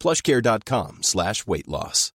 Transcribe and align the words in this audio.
plushcare.com 0.00 1.02
slash 1.02 1.46
weight 1.46 1.68
loss. 1.68 2.12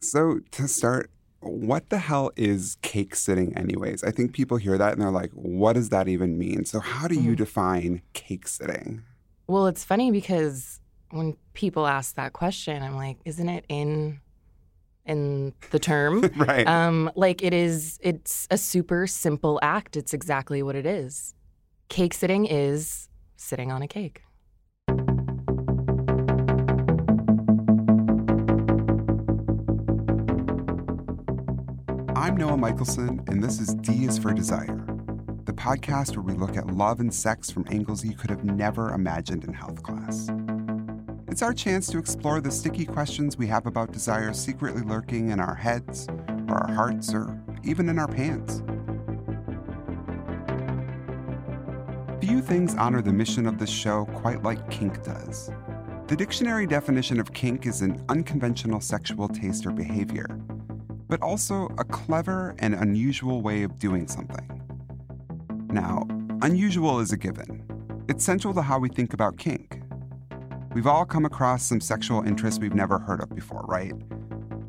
So 0.00 0.40
to 0.52 0.66
start, 0.66 1.10
what 1.40 1.90
the 1.90 1.98
hell 1.98 2.32
is 2.36 2.76
cake 2.82 3.14
sitting 3.14 3.56
anyways? 3.56 4.02
I 4.02 4.10
think 4.10 4.32
people 4.32 4.56
hear 4.56 4.78
that 4.78 4.92
and 4.92 5.02
they're 5.02 5.10
like, 5.10 5.30
what 5.32 5.74
does 5.74 5.90
that 5.90 6.08
even 6.08 6.38
mean? 6.38 6.64
So 6.64 6.80
how 6.80 7.08
do 7.08 7.14
you 7.14 7.36
define 7.36 8.02
cake 8.12 8.48
sitting? 8.48 9.02
Well, 9.46 9.66
it's 9.66 9.84
funny 9.84 10.10
because 10.10 10.80
when 11.10 11.36
people 11.52 11.86
ask 11.86 12.14
that 12.16 12.32
question, 12.32 12.82
I'm 12.82 12.96
like, 12.96 13.18
isn't 13.24 13.48
it 13.48 13.64
in 13.68 14.20
in 15.04 15.52
the 15.70 15.78
term? 15.78 16.28
Right. 16.36 16.66
Um, 16.66 17.10
like 17.16 17.42
it 17.42 17.52
is 17.52 17.98
it's 18.02 18.46
a 18.50 18.58
super 18.58 19.06
simple 19.06 19.58
act. 19.62 19.96
It's 19.96 20.14
exactly 20.14 20.62
what 20.62 20.74
it 20.74 20.86
is. 20.86 21.34
Cake 21.88 22.14
sitting 22.14 22.46
is 22.46 23.08
sitting 23.36 23.70
on 23.70 23.82
a 23.82 23.88
cake. 23.88 24.22
I'm 32.22 32.36
Noah 32.36 32.56
Michelson, 32.56 33.20
and 33.26 33.42
this 33.42 33.58
is 33.58 33.74
D 33.74 34.04
is 34.04 34.16
for 34.16 34.32
Desire, 34.32 34.86
the 35.44 35.52
podcast 35.52 36.16
where 36.16 36.22
we 36.22 36.34
look 36.34 36.56
at 36.56 36.68
love 36.68 37.00
and 37.00 37.12
sex 37.12 37.50
from 37.50 37.66
angles 37.68 38.04
you 38.04 38.14
could 38.14 38.30
have 38.30 38.44
never 38.44 38.94
imagined 38.94 39.42
in 39.42 39.52
health 39.52 39.82
class. 39.82 40.30
It's 41.26 41.42
our 41.42 41.52
chance 41.52 41.88
to 41.88 41.98
explore 41.98 42.40
the 42.40 42.52
sticky 42.52 42.86
questions 42.86 43.36
we 43.36 43.48
have 43.48 43.66
about 43.66 43.90
desire 43.90 44.32
secretly 44.32 44.82
lurking 44.82 45.30
in 45.30 45.40
our 45.40 45.56
heads, 45.56 46.06
or 46.48 46.58
our 46.58 46.72
hearts, 46.72 47.12
or 47.12 47.42
even 47.64 47.88
in 47.88 47.98
our 47.98 48.06
pants. 48.06 48.62
Few 52.24 52.40
things 52.40 52.76
honor 52.76 53.02
the 53.02 53.12
mission 53.12 53.46
of 53.46 53.58
this 53.58 53.68
show 53.68 54.04
quite 54.14 54.44
like 54.44 54.70
kink 54.70 55.02
does. 55.02 55.50
The 56.06 56.14
dictionary 56.14 56.68
definition 56.68 57.18
of 57.18 57.32
kink 57.32 57.66
is 57.66 57.82
an 57.82 58.00
unconventional 58.08 58.80
sexual 58.80 59.26
taste 59.26 59.66
or 59.66 59.72
behavior, 59.72 60.28
but 61.12 61.20
also 61.20 61.68
a 61.76 61.84
clever 61.84 62.54
and 62.58 62.74
unusual 62.74 63.42
way 63.42 63.64
of 63.64 63.78
doing 63.78 64.08
something. 64.08 64.62
Now, 65.70 66.06
unusual 66.40 67.00
is 67.00 67.12
a 67.12 67.18
given. 67.18 67.66
It's 68.08 68.24
central 68.24 68.54
to 68.54 68.62
how 68.62 68.78
we 68.78 68.88
think 68.88 69.12
about 69.12 69.36
kink. 69.36 69.82
We've 70.72 70.86
all 70.86 71.04
come 71.04 71.26
across 71.26 71.64
some 71.64 71.82
sexual 71.82 72.22
interests 72.22 72.58
we've 72.58 72.74
never 72.74 72.98
heard 72.98 73.20
of 73.20 73.28
before, 73.34 73.62
right? 73.68 73.92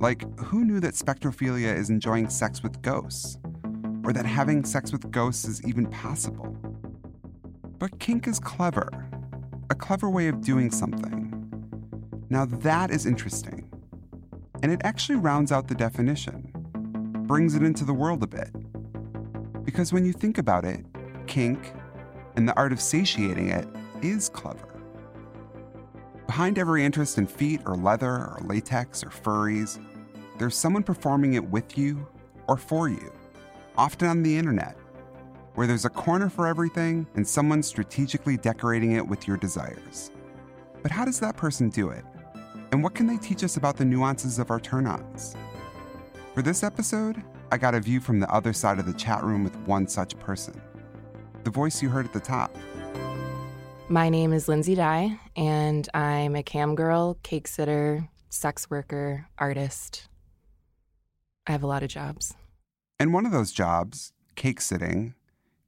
Like, 0.02 0.26
who 0.38 0.66
knew 0.66 0.82
that 0.82 0.96
spectrophilia 0.96 1.74
is 1.74 1.90
enjoying 1.90 2.28
sex 2.28 2.62
with 2.62 2.82
ghosts? 2.82 3.38
Or 4.03 4.12
that 4.12 4.26
having 4.26 4.66
sex 4.66 4.92
with 4.92 5.09
ghosts 5.12 5.46
is 5.46 5.66
even 5.66 5.86
possible? 5.86 6.58
But 7.80 8.00
kink 8.00 8.28
is 8.28 8.42
clever, 8.42 8.90
a 9.70 9.76
clever 9.76 10.09
way 10.09 10.28
of 10.28 10.42
doing 10.42 10.72
something. 10.72 11.22
Now, 12.30 12.44
that 12.44 12.92
is 12.92 13.06
interesting. 13.06 13.72
And 14.63 14.72
it 14.72 14.81
actually 14.85 15.18
rounds 15.18 15.51
out 15.51 15.68
the 15.68 15.75
definition, 15.75 16.50
brings 17.28 17.53
it 17.53 17.63
into 17.63 17.84
the 17.84 17.94
world 17.94 18.24
a 18.24 18.28
bit. 18.28 18.50
Because 19.66 19.91
when 19.91 20.06
you 20.06 20.13
think 20.13 20.38
about 20.38 20.63
it, 20.63 20.85
kink 21.28 21.74
and 22.38 22.47
the 22.47 22.56
art 22.56 22.72
of 22.72 22.79
satiating 22.79 23.50
it 23.50 23.68
is 24.02 24.29
clever. 24.29 24.69
Behind 26.28 26.57
every 26.57 26.85
interest 26.85 27.18
in 27.18 27.28
feet 27.28 27.59
or 27.66 27.75
leather 27.75 28.09
or 28.09 28.40
latex 28.46 29.03
or 29.03 29.09
furries, 29.09 29.79
there's 30.40 30.56
someone 30.56 30.81
performing 30.81 31.34
it 31.34 31.44
with 31.44 31.78
you 31.78 32.07
or 32.47 32.56
for 32.56 32.88
you, 32.88 33.12
often 33.78 34.07
on 34.07 34.23
the 34.23 34.38
internet, 34.38 34.78
where 35.56 35.68
there's 35.68 35.85
a 35.85 35.90
corner 35.90 36.29
for 36.29 36.47
everything 36.47 37.06
and 37.16 37.28
someone 37.28 37.62
strategically 37.62 38.38
decorating 38.38 38.94
it 38.94 39.06
with 39.06 39.28
your 39.28 39.35
desires. 39.35 40.09
But 40.81 40.91
how 40.91 41.03
does 41.03 41.19
that 41.19 41.35
person 41.35 41.69
do 41.69 41.90
it? 41.90 42.06
And 42.73 42.81
what 42.81 42.95
can 42.95 43.06
they 43.06 43.17
teach 43.17 43.44
us 43.44 43.56
about 43.56 43.78
the 43.78 43.85
nuances 43.85 44.39
of 44.39 44.50
our 44.50 44.59
turn 44.59 44.88
ons? 44.88 45.35
For 46.34 46.41
this 46.41 46.63
episode, 46.63 47.22
I 47.51 47.57
got 47.59 47.75
a 47.75 47.79
view 47.79 48.00
from 48.00 48.19
the 48.19 48.28
other 48.34 48.51
side 48.51 48.79
of 48.79 48.88
the 48.88 48.94
chat 48.94 49.23
room 49.23 49.44
with 49.44 49.56
one 49.67 49.88
such 49.88 50.17
person. 50.17 50.59
The 51.44 51.51
voice 51.51 51.84
you 51.84 51.89
heard 51.89 52.07
at 52.07 52.13
the 52.13 52.19
top. 52.19 52.57
My 53.89 54.09
name 54.09 54.34
is 54.34 54.47
Lindsay 54.47 54.73
Dye, 54.73 55.19
and 55.35 55.88
I'm 55.94 56.35
a 56.35 56.41
cam 56.41 56.73
girl, 56.73 57.19
cake 57.22 57.47
sitter, 57.47 58.09
sex 58.29 58.67
worker, 58.72 59.28
artist. 59.38 60.07
I 61.45 61.51
have 61.51 61.61
a 61.61 61.67
lot 61.67 61.84
of 61.84 61.90
jobs. 61.90 62.34
And 63.00 63.13
one 63.13 63.28
of 63.28 63.31
those 63.31 63.51
jobs, 63.51 64.13
cake 64.34 64.61
sitting, 64.61 65.13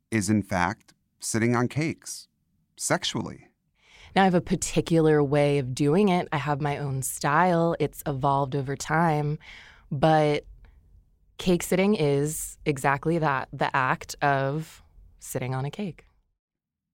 is 0.09 0.27
in 0.27 0.41
fact 0.41 0.95
sitting 1.19 1.55
on 1.55 1.67
cakes 1.67 2.27
sexually. 2.75 3.49
Now, 4.15 4.21
I 4.21 4.25
have 4.25 4.33
a 4.33 4.41
particular 4.41 5.21
way 5.21 5.57
of 5.57 5.75
doing 5.75 6.09
it. 6.09 6.29
I 6.31 6.37
have 6.37 6.61
my 6.61 6.77
own 6.77 7.01
style. 7.01 7.75
It's 7.79 8.01
evolved 8.05 8.55
over 8.55 8.75
time. 8.75 9.39
But 9.91 10.45
cake 11.37 11.63
sitting 11.63 11.95
is 11.95 12.57
exactly 12.65 13.17
that 13.17 13.49
the 13.51 13.75
act 13.75 14.15
of 14.21 14.81
sitting 15.19 15.53
on 15.53 15.65
a 15.65 15.71
cake. 15.71 16.05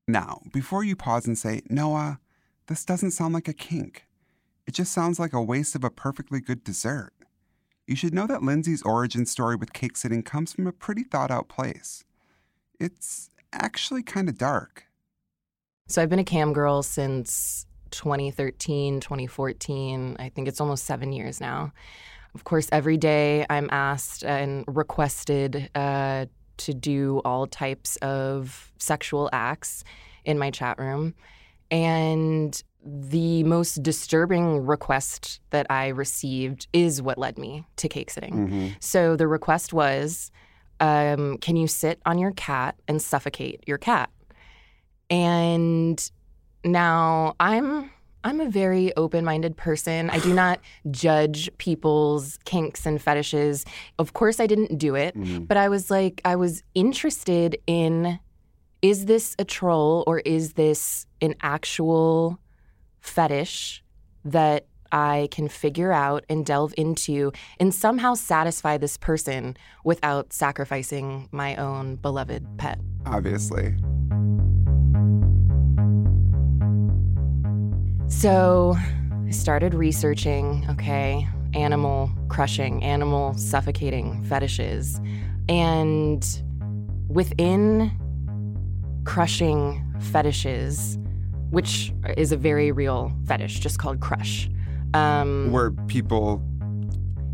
Now, 0.07 0.41
before 0.51 0.83
you 0.83 0.95
pause 0.95 1.27
and 1.27 1.37
say, 1.37 1.61
Noah, 1.69 2.19
this 2.67 2.83
doesn't 2.85 3.11
sound 3.11 3.33
like 3.33 3.47
a 3.47 3.53
kink, 3.53 4.05
it 4.65 4.73
just 4.73 4.91
sounds 4.91 5.19
like 5.19 5.33
a 5.33 5.41
waste 5.41 5.75
of 5.75 5.83
a 5.83 5.89
perfectly 5.89 6.39
good 6.39 6.63
dessert. 6.63 7.13
You 7.87 7.95
should 7.95 8.13
know 8.13 8.27
that 8.27 8.41
Lindsay's 8.41 8.81
origin 8.83 9.25
story 9.25 9.55
with 9.55 9.73
cake 9.73 9.97
sitting 9.97 10.23
comes 10.23 10.53
from 10.53 10.65
a 10.65 10.71
pretty 10.71 11.03
thought 11.03 11.29
out 11.29 11.49
place. 11.49 12.03
It's 12.79 13.29
actually 13.53 14.01
kind 14.01 14.29
of 14.29 14.37
dark. 14.37 14.85
So 15.91 16.01
I've 16.01 16.09
been 16.09 16.19
a 16.19 16.23
cam 16.23 16.53
girl 16.53 16.83
since 16.83 17.65
2013, 17.91 19.01
2014. 19.01 20.15
I 20.19 20.29
think 20.29 20.47
it's 20.47 20.61
almost 20.61 20.85
seven 20.85 21.11
years 21.11 21.41
now. 21.41 21.73
Of 22.33 22.45
course, 22.45 22.69
every 22.71 22.95
day 22.95 23.45
I'm 23.49 23.67
asked 23.73 24.23
and 24.23 24.63
requested 24.67 25.69
uh, 25.75 26.27
to 26.57 26.73
do 26.73 27.21
all 27.25 27.45
types 27.45 27.97
of 27.97 28.71
sexual 28.77 29.29
acts 29.33 29.83
in 30.23 30.39
my 30.39 30.49
chat 30.49 30.79
room. 30.79 31.13
And 31.69 32.61
the 32.85 33.43
most 33.43 33.83
disturbing 33.83 34.65
request 34.65 35.41
that 35.49 35.67
I 35.69 35.89
received 35.89 36.67
is 36.71 37.01
what 37.01 37.17
led 37.17 37.37
me 37.37 37.67
to 37.75 37.89
cake 37.89 38.11
sitting. 38.11 38.47
Mm-hmm. 38.47 38.67
So 38.79 39.17
the 39.17 39.27
request 39.27 39.73
was 39.73 40.31
um, 40.79 41.37
Can 41.39 41.57
you 41.57 41.67
sit 41.67 41.99
on 42.05 42.17
your 42.17 42.31
cat 42.31 42.75
and 42.87 43.01
suffocate 43.01 43.65
your 43.67 43.77
cat? 43.77 44.09
And 45.11 46.11
now 46.63 47.35
I'm 47.39 47.91
I'm 48.23 48.39
a 48.39 48.49
very 48.49 48.95
open-minded 48.95 49.57
person. 49.57 50.09
I 50.09 50.19
do 50.19 50.33
not 50.43 50.59
judge 50.89 51.49
people's 51.57 52.37
kinks 52.45 52.85
and 52.85 53.01
fetishes. 53.01 53.65
Of 53.99 54.13
course 54.13 54.39
I 54.39 54.47
didn't 54.47 54.77
do 54.77 54.95
it, 54.95 55.15
Mhm. 55.15 55.47
but 55.47 55.57
I 55.57 55.69
was 55.69 55.91
like 55.91 56.21
I 56.25 56.35
was 56.35 56.63
interested 56.73 57.57
in 57.67 58.19
is 58.81 59.05
this 59.05 59.35
a 59.37 59.45
troll 59.45 60.03
or 60.07 60.19
is 60.19 60.53
this 60.53 61.05
an 61.21 61.35
actual 61.41 62.39
fetish 63.01 63.83
that 64.25 64.65
I 64.91 65.27
can 65.31 65.47
figure 65.47 65.91
out 65.91 66.25
and 66.29 66.45
delve 66.45 66.73
into 66.77 67.31
and 67.59 67.73
somehow 67.73 68.13
satisfy 68.15 68.77
this 68.77 68.97
person 68.97 69.55
without 69.83 70.33
sacrificing 70.33 71.29
my 71.31 71.55
own 71.55 71.95
beloved 71.95 72.45
pet. 72.57 72.79
Obviously. 73.05 73.75
So 78.11 78.75
I 79.25 79.31
started 79.31 79.73
researching, 79.73 80.67
okay, 80.69 81.27
animal 81.55 82.11
crushing, 82.27 82.83
animal 82.83 83.33
suffocating 83.35 84.23
fetishes. 84.25 85.01
And 85.49 86.23
within 87.07 87.91
crushing 89.05 89.83
fetishes, 89.99 90.99
which 91.49 91.93
is 92.15 92.31
a 92.31 92.37
very 92.37 92.71
real 92.71 93.11
fetish, 93.25 93.59
just 93.59 93.79
called 93.79 94.01
crush, 94.01 94.49
um, 94.93 95.51
Where 95.51 95.71
people, 95.71 96.43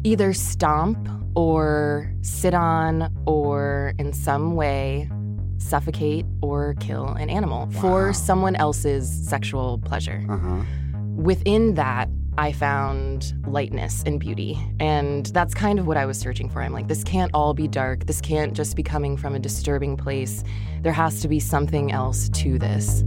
either 0.03 0.31
stomp 0.31 1.09
or 1.35 2.13
sit 2.21 2.53
on 2.53 3.13
or 3.25 3.93
in 3.99 4.13
some 4.13 4.55
way 4.55 5.09
suffocate 5.57 6.25
or 6.41 6.75
kill 6.79 7.07
an 7.09 7.29
animal 7.29 7.67
Wow. 7.73 7.81
for 7.81 8.13
someone 8.13 8.55
else's 8.55 9.09
sexual 9.27 9.79
pleasure. 9.79 10.23
uh 10.29 10.37
huh. 10.37 10.63
Within 11.15 11.73
that, 11.75 12.09
I 12.37 12.51
found 12.51 13.33
lightness 13.47 14.03
and 14.05 14.19
beauty. 14.19 14.59
And 14.79 15.25
that's 15.27 15.55
kind 15.55 15.79
of 15.79 15.87
what 15.87 15.97
I 15.97 16.05
was 16.05 16.19
searching 16.19 16.47
for. 16.49 16.61
I'm 16.61 16.71
like, 16.71 16.87
this 16.87 17.03
can't 17.03 17.31
all 17.33 17.55
be 17.55 17.67
dark. 17.67 18.05
This 18.05 18.21
can't 18.21 18.53
just 18.53 18.75
be 18.75 18.83
coming 18.83 19.17
from 19.17 19.33
a 19.33 19.39
disturbing 19.39 19.97
place. 19.97 20.43
There 20.83 20.93
has 20.93 21.21
to 21.21 21.27
be 21.27 21.39
something 21.39 21.91
else 21.91 22.29
to 22.29 22.59
this. 22.59 23.03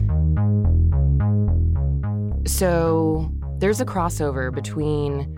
So 2.47 3.31
there's 3.59 3.81
a 3.81 3.85
crossover 3.85 4.53
between 4.53 5.37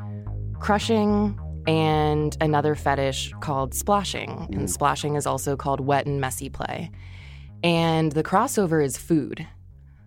crushing 0.60 1.38
and 1.66 2.36
another 2.40 2.74
fetish 2.74 3.32
called 3.40 3.74
splashing. 3.74 4.30
And 4.52 4.62
mm. 4.62 4.68
splashing 4.68 5.16
is 5.16 5.26
also 5.26 5.56
called 5.56 5.80
wet 5.80 6.06
and 6.06 6.20
messy 6.20 6.48
play. 6.48 6.90
And 7.62 8.12
the 8.12 8.22
crossover 8.22 8.84
is 8.84 8.96
food. 8.96 9.46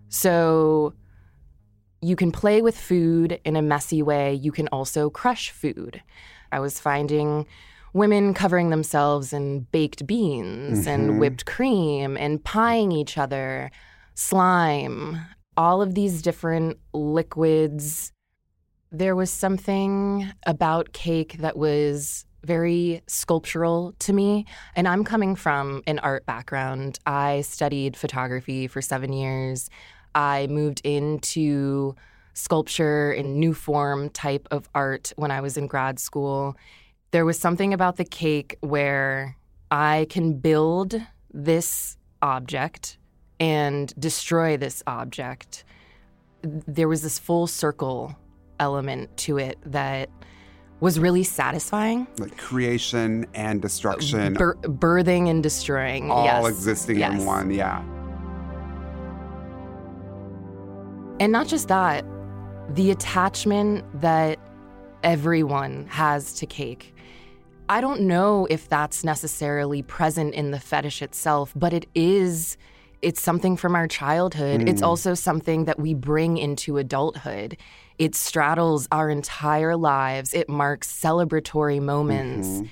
So 0.08 0.94
you 2.00 2.16
can 2.16 2.30
play 2.30 2.62
with 2.62 2.78
food 2.78 3.40
in 3.44 3.56
a 3.56 3.62
messy 3.62 4.02
way. 4.02 4.34
You 4.34 4.52
can 4.52 4.68
also 4.68 5.10
crush 5.10 5.50
food. 5.50 6.02
I 6.52 6.60
was 6.60 6.78
finding 6.78 7.46
women 7.92 8.34
covering 8.34 8.70
themselves 8.70 9.32
in 9.32 9.60
baked 9.72 10.06
beans 10.06 10.86
and 10.86 11.10
mm-hmm. 11.10 11.18
whipped 11.18 11.46
cream 11.46 12.16
and 12.16 12.44
pieing 12.44 12.92
each 12.92 13.16
other, 13.16 13.70
slime, 14.14 15.18
all 15.56 15.80
of 15.80 15.94
these 15.94 16.20
different 16.20 16.78
liquids. 16.92 18.12
There 18.92 19.16
was 19.16 19.30
something 19.30 20.32
about 20.46 20.92
cake 20.92 21.38
that 21.38 21.56
was 21.56 22.24
very 22.44 23.02
sculptural 23.08 23.94
to 23.98 24.12
me. 24.12 24.46
And 24.76 24.86
I'm 24.86 25.04
coming 25.04 25.34
from 25.34 25.82
an 25.86 25.98
art 25.98 26.24
background. 26.24 26.98
I 27.04 27.40
studied 27.42 27.96
photography 27.96 28.68
for 28.68 28.80
seven 28.80 29.12
years. 29.12 29.68
I 30.14 30.46
moved 30.46 30.80
into 30.84 31.96
sculpture 32.32 33.12
and 33.12 33.36
new 33.36 33.52
form 33.52 34.10
type 34.10 34.46
of 34.50 34.68
art 34.74 35.12
when 35.16 35.30
I 35.30 35.40
was 35.40 35.56
in 35.56 35.66
grad 35.66 35.98
school. 35.98 36.56
There 37.10 37.24
was 37.24 37.38
something 37.38 37.74
about 37.74 37.96
the 37.96 38.04
cake 38.04 38.56
where 38.60 39.36
I 39.70 40.06
can 40.08 40.38
build 40.38 41.00
this 41.32 41.96
object 42.22 42.98
and 43.40 43.92
destroy 43.98 44.56
this 44.56 44.82
object. 44.86 45.64
There 46.42 46.88
was 46.88 47.02
this 47.02 47.18
full 47.18 47.46
circle 47.46 48.16
element 48.60 49.16
to 49.18 49.38
it 49.38 49.58
that 49.64 50.10
was 50.80 50.98
really 50.98 51.24
satisfying. 51.24 52.06
Like 52.18 52.36
creation 52.36 53.26
and 53.34 53.62
destruction, 53.62 54.34
Bir- 54.34 54.56
birthing 54.62 55.30
and 55.30 55.42
destroying. 55.42 56.10
all 56.10 56.24
yes. 56.24 56.48
existing 56.48 56.98
Yes. 56.98 57.20
in 57.20 57.26
one. 57.26 57.50
Yeah. 57.50 57.82
And 61.18 61.32
not 61.32 61.46
just 61.46 61.68
that, 61.68 62.04
the 62.74 62.90
attachment 62.90 63.84
that 64.02 64.38
everyone 65.02 65.86
has 65.88 66.34
to 66.34 66.46
cake. 66.46 66.94
I 67.68 67.80
don't 67.80 68.02
know 68.02 68.46
if 68.50 68.68
that's 68.68 69.02
necessarily 69.02 69.82
present 69.82 70.34
in 70.34 70.50
the 70.50 70.60
fetish 70.60 71.02
itself, 71.02 71.52
but 71.56 71.72
it 71.72 71.86
is. 71.94 72.56
It's 73.02 73.20
something 73.20 73.56
from 73.56 73.74
our 73.74 73.86
childhood. 73.86 74.68
It's 74.68 74.82
mm. 74.82 74.86
also 74.86 75.14
something 75.14 75.64
that 75.66 75.78
we 75.78 75.94
bring 75.94 76.38
into 76.38 76.78
adulthood. 76.78 77.56
It 77.98 78.14
straddles 78.14 78.86
our 78.92 79.08
entire 79.10 79.76
lives. 79.76 80.34
It 80.34 80.48
marks 80.48 80.90
celebratory 80.92 81.80
moments. 81.80 82.68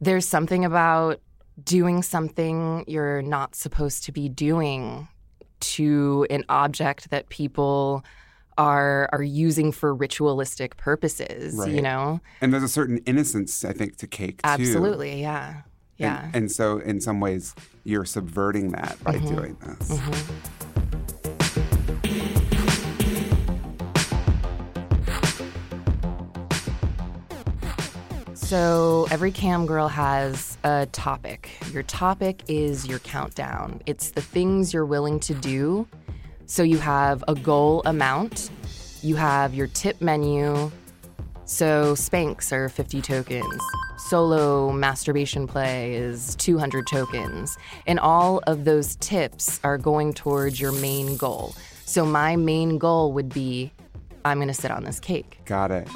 There's 0.00 0.26
something 0.26 0.64
about 0.64 1.20
doing 1.64 2.02
something 2.02 2.84
you're 2.86 3.22
not 3.22 3.54
supposed 3.54 4.04
to 4.04 4.12
be 4.12 4.28
doing 4.28 5.08
to 5.60 6.26
an 6.30 6.44
object 6.48 7.10
that 7.10 7.28
people 7.28 8.04
are 8.56 9.08
are 9.12 9.22
using 9.22 9.70
for 9.72 9.94
ritualistic 9.94 10.76
purposes, 10.76 11.66
you 11.66 11.80
know? 11.82 12.20
And 12.40 12.52
there's 12.52 12.62
a 12.64 12.68
certain 12.68 12.98
innocence, 13.06 13.64
I 13.64 13.72
think, 13.72 13.96
to 13.98 14.06
cake 14.06 14.42
too. 14.42 14.48
Absolutely, 14.48 15.20
yeah. 15.20 15.62
Yeah. 15.96 16.30
And, 16.32 16.48
so, 16.50 16.78
in 16.78 17.00
some 17.00 17.18
ways, 17.18 17.56
you're 17.82 18.04
subverting 18.04 18.70
that 18.70 18.96
by 19.02 19.14
Mm-hmm. 19.16 19.34
doing 19.34 19.56
this. 19.60 20.00
So 28.48 29.06
every 29.10 29.30
cam 29.30 29.66
girl 29.66 29.88
has 29.88 30.56
a 30.64 30.86
topic. 30.92 31.50
Your 31.70 31.82
topic 31.82 32.44
is 32.48 32.86
your 32.86 32.98
countdown. 33.00 33.82
It's 33.84 34.12
the 34.12 34.22
things 34.22 34.72
you're 34.72 34.86
willing 34.86 35.20
to 35.20 35.34
do. 35.34 35.86
So 36.46 36.62
you 36.62 36.78
have 36.78 37.22
a 37.28 37.34
goal 37.34 37.82
amount, 37.84 38.48
you 39.02 39.16
have 39.16 39.52
your 39.52 39.66
tip 39.66 40.00
menu. 40.00 40.70
So 41.44 41.94
spanks 41.94 42.50
are 42.50 42.70
50 42.70 43.02
tokens. 43.02 43.62
Solo 43.98 44.72
masturbation 44.72 45.46
play 45.46 45.92
is 45.92 46.34
200 46.36 46.86
tokens. 46.86 47.58
And 47.86 48.00
all 48.00 48.38
of 48.46 48.64
those 48.64 48.96
tips 48.96 49.60
are 49.62 49.76
going 49.76 50.14
towards 50.14 50.58
your 50.58 50.72
main 50.72 51.18
goal. 51.18 51.54
So 51.84 52.06
my 52.06 52.34
main 52.36 52.78
goal 52.78 53.12
would 53.12 53.28
be 53.28 53.72
I'm 54.24 54.38
going 54.38 54.48
to 54.48 54.54
sit 54.54 54.70
on 54.70 54.84
this 54.84 55.00
cake. 55.00 55.38
Got 55.44 55.70
it. 55.70 55.86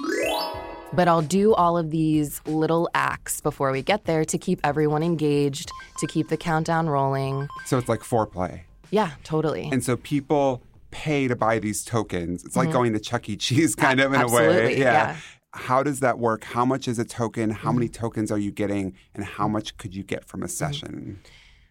But 0.95 1.09
I'll 1.09 1.23
do 1.23 1.55
all 1.55 1.79
of 1.79 1.91
these 1.91 2.43
little 2.45 2.89
acts 2.95 3.41
before 3.41 3.73
we 3.73 3.81
get 3.83 4.05
there 4.05 4.27
to 4.27 4.37
keep 4.37 4.61
everyone 4.63 5.03
engaged, 5.03 5.71
to 5.99 6.07
keep 6.07 6.29
the 6.29 6.37
countdown 6.37 6.87
rolling. 6.89 7.49
So 7.65 7.79
it's 7.79 7.89
like 7.89 8.01
foreplay. 8.01 8.63
Yeah, 8.91 9.13
totally. 9.25 9.71
And 9.73 9.83
so 9.83 9.97
people 9.97 10.63
pay 10.91 11.29
to 11.29 11.35
buy 11.35 11.59
these 11.59 11.83
tokens. 11.83 12.45
It's 12.45 12.57
like 12.57 12.71
going 12.71 12.93
to 12.93 13.01
Chuck 13.01 13.27
E. 13.31 13.37
Cheese, 13.37 13.75
kind 13.75 14.01
of 14.01 14.13
in 14.13 14.21
a 14.21 14.27
way. 14.27 14.33
Mm-hmm. 14.43 14.51
Absolutely, 14.51 14.81
yeah. 14.81 15.17
How 15.55 15.83
does 15.83 16.01
that 16.01 16.19
work? 16.19 16.45
How 16.45 16.67
much 16.67 16.87
is 16.87 16.99
a 16.99 17.05
token? 17.07 17.49
How 17.51 17.71
Mm-hmm. 17.71 17.79
many 17.79 17.89
tokens 17.89 18.31
are 18.31 18.39
you 18.39 18.51
getting? 18.51 18.95
And 19.15 19.25
how 19.25 19.49
much 19.49 19.79
could 19.79 19.95
you 19.95 20.03
get 20.03 20.27
from 20.27 20.43
a 20.43 20.49
session? 20.49 21.21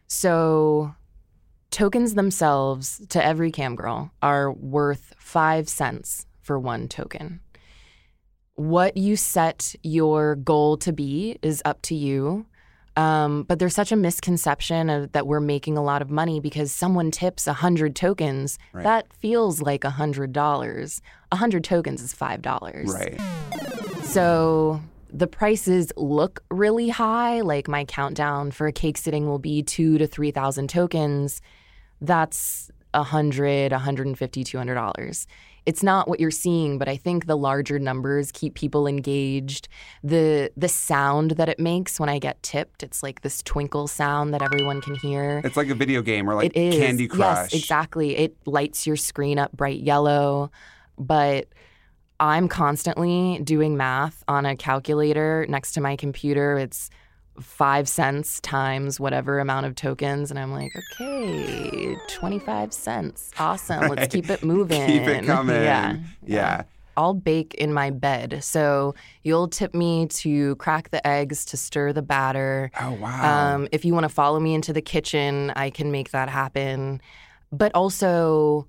So, 0.07 0.95
tokens 1.69 2.15
themselves 2.15 3.01
to 3.09 3.23
every 3.23 3.51
cam 3.51 3.75
girl 3.75 4.11
are 4.23 4.51
worth 4.51 5.13
five 5.19 5.69
cents 5.69 6.25
for 6.41 6.57
one 6.57 6.87
token. 6.87 7.39
What 8.61 8.95
you 8.95 9.15
set 9.15 9.75
your 9.81 10.35
goal 10.35 10.77
to 10.77 10.93
be 10.93 11.39
is 11.41 11.63
up 11.65 11.81
to 11.83 11.95
you. 11.95 12.45
Um, 12.95 13.41
but 13.43 13.57
there's 13.57 13.73
such 13.73 13.91
a 13.91 13.95
misconception 13.95 14.87
of, 14.91 15.13
that 15.13 15.25
we're 15.25 15.39
making 15.39 15.79
a 15.79 15.83
lot 15.83 16.03
of 16.03 16.11
money 16.11 16.39
because 16.39 16.71
someone 16.71 17.09
tips 17.09 17.47
100 17.47 17.95
tokens. 17.95 18.59
Right. 18.71 18.83
That 18.83 19.11
feels 19.13 19.63
like 19.63 19.81
$100. 19.81 21.01
100 21.31 21.63
tokens 21.63 22.03
is 22.03 22.13
$5. 22.13 22.87
Right. 22.87 24.05
So 24.05 24.79
the 25.11 25.25
prices 25.25 25.91
look 25.97 26.43
really 26.51 26.89
high. 26.89 27.41
Like 27.41 27.67
my 27.67 27.83
countdown 27.85 28.51
for 28.51 28.67
a 28.67 28.71
cake 28.71 28.97
sitting 28.99 29.27
will 29.27 29.39
be 29.39 29.63
two 29.63 29.97
to 29.97 30.05
3,000 30.05 30.69
tokens. 30.69 31.41
That's 31.99 32.69
a 32.93 33.03
hundred, 33.03 33.71
a 33.71 33.79
hundred 33.79 34.07
and 34.07 34.17
fifty, 34.17 34.43
two 34.43 34.57
hundred 34.57 34.75
dollars. 34.75 35.27
It's 35.65 35.83
not 35.83 36.07
what 36.07 36.19
you're 36.19 36.31
seeing, 36.31 36.77
but 36.77 36.89
I 36.89 36.97
think 36.97 37.27
the 37.27 37.37
larger 37.37 37.77
numbers 37.77 38.31
keep 38.31 38.55
people 38.55 38.87
engaged. 38.87 39.67
The 40.03 40.51
the 40.57 40.67
sound 40.67 41.31
that 41.31 41.49
it 41.49 41.59
makes 41.59 41.99
when 41.99 42.09
I 42.09 42.19
get 42.19 42.41
tipped, 42.41 42.81
it's 42.83 43.03
like 43.03 43.21
this 43.21 43.43
twinkle 43.43 43.87
sound 43.87 44.33
that 44.33 44.41
everyone 44.41 44.81
can 44.81 44.95
hear. 44.95 45.41
It's 45.43 45.57
like 45.57 45.69
a 45.69 45.75
video 45.75 46.01
game 46.01 46.29
or 46.29 46.35
like 46.35 46.55
It 46.55 46.59
is. 46.59 46.77
Candy 46.77 47.07
Crush. 47.07 47.53
Yes, 47.53 47.53
exactly. 47.53 48.17
It 48.17 48.35
lights 48.45 48.87
your 48.87 48.95
screen 48.95 49.37
up 49.37 49.51
bright 49.51 49.81
yellow, 49.81 50.51
but 50.97 51.47
I'm 52.19 52.47
constantly 52.47 53.39
doing 53.43 53.77
math 53.77 54.23
on 54.27 54.45
a 54.45 54.55
calculator 54.55 55.45
next 55.49 55.73
to 55.73 55.81
my 55.81 55.95
computer. 55.95 56.57
It's 56.57 56.89
five 57.39 57.87
cents 57.87 58.39
times 58.41 58.99
whatever 58.99 59.39
amount 59.39 59.65
of 59.65 59.75
tokens. 59.75 60.29
And 60.31 60.39
I'm 60.39 60.51
like, 60.51 60.71
okay, 60.75 61.95
25 62.07 62.73
cents. 62.73 63.31
Awesome. 63.39 63.81
Right. 63.81 63.91
Let's 63.91 64.07
keep 64.13 64.29
it 64.29 64.43
moving. 64.43 64.85
Keep 64.87 65.03
it 65.03 65.25
coming. 65.25 65.55
Yeah. 65.61 65.97
Yeah. 66.25 66.63
I'll 66.97 67.13
bake 67.13 67.53
in 67.55 67.73
my 67.73 67.89
bed. 67.89 68.43
So 68.43 68.95
you'll 69.23 69.47
tip 69.47 69.73
me 69.73 70.07
to 70.07 70.55
crack 70.57 70.89
the 70.89 71.05
eggs, 71.07 71.45
to 71.45 71.57
stir 71.57 71.93
the 71.93 72.01
batter. 72.01 72.69
Oh, 72.79 72.91
wow. 72.93 73.55
Um, 73.55 73.67
if 73.71 73.85
you 73.85 73.93
want 73.93 74.03
to 74.03 74.09
follow 74.09 74.39
me 74.39 74.53
into 74.53 74.73
the 74.73 74.81
kitchen, 74.81 75.51
I 75.55 75.69
can 75.69 75.91
make 75.91 76.11
that 76.11 76.29
happen. 76.29 77.01
But 77.51 77.71
also, 77.73 78.67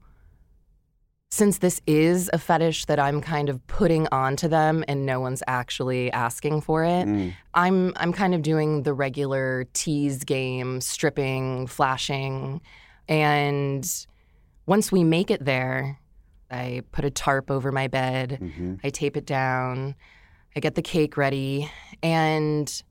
since 1.33 1.57
this 1.59 1.81
is 1.87 2.29
a 2.35 2.39
fetish 2.39 2.85
that 2.85 3.01
I'm 3.01 3.23
kind 3.23 3.49
of 3.49 3.67
putting 3.67 4.07
onto 4.13 4.49
them 4.49 4.85
and 4.87 5.07
no 5.07 5.19
one's 5.19 5.43
actually 5.47 6.13
asking 6.13 6.61
for 6.61 6.85
it, 6.85 7.07
Mm. 7.09 7.33
I'm 7.55 7.95
I'm 7.97 8.13
kind 8.13 8.35
of 8.35 8.43
doing 8.43 8.83
the 8.83 8.93
regular 8.93 9.65
tease 9.73 10.25
game, 10.25 10.83
stripping, 10.83 11.69
flashing, 11.69 12.61
and 13.09 13.83
once 14.67 14.93
we 14.93 15.05
make 15.05 15.31
it 15.31 15.43
there, 15.43 15.99
I 16.51 16.83
put 16.93 17.07
a 17.07 17.11
tarp 17.11 17.51
over 17.51 17.73
my 17.73 17.89
bed, 17.89 18.39
hmm 18.39 18.75
I 18.85 18.91
tape 18.91 19.17
it 19.17 19.25
down, 19.25 19.95
I 20.55 20.61
get 20.61 20.75
the 20.75 20.83
cake 20.83 21.17
ready, 21.17 21.71
and 22.03 22.83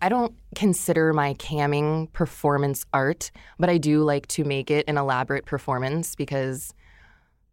I 0.00 0.08
don't 0.08 0.34
consider 0.54 1.12
my 1.12 1.34
camming 1.34 2.12
performance 2.12 2.86
art, 2.92 3.32
but 3.58 3.68
I 3.68 3.78
do 3.78 4.04
like 4.04 4.28
to 4.28 4.44
make 4.44 4.70
it 4.70 4.84
an 4.86 4.98
elaborate 4.98 5.46
performance 5.46 6.14
because 6.14 6.72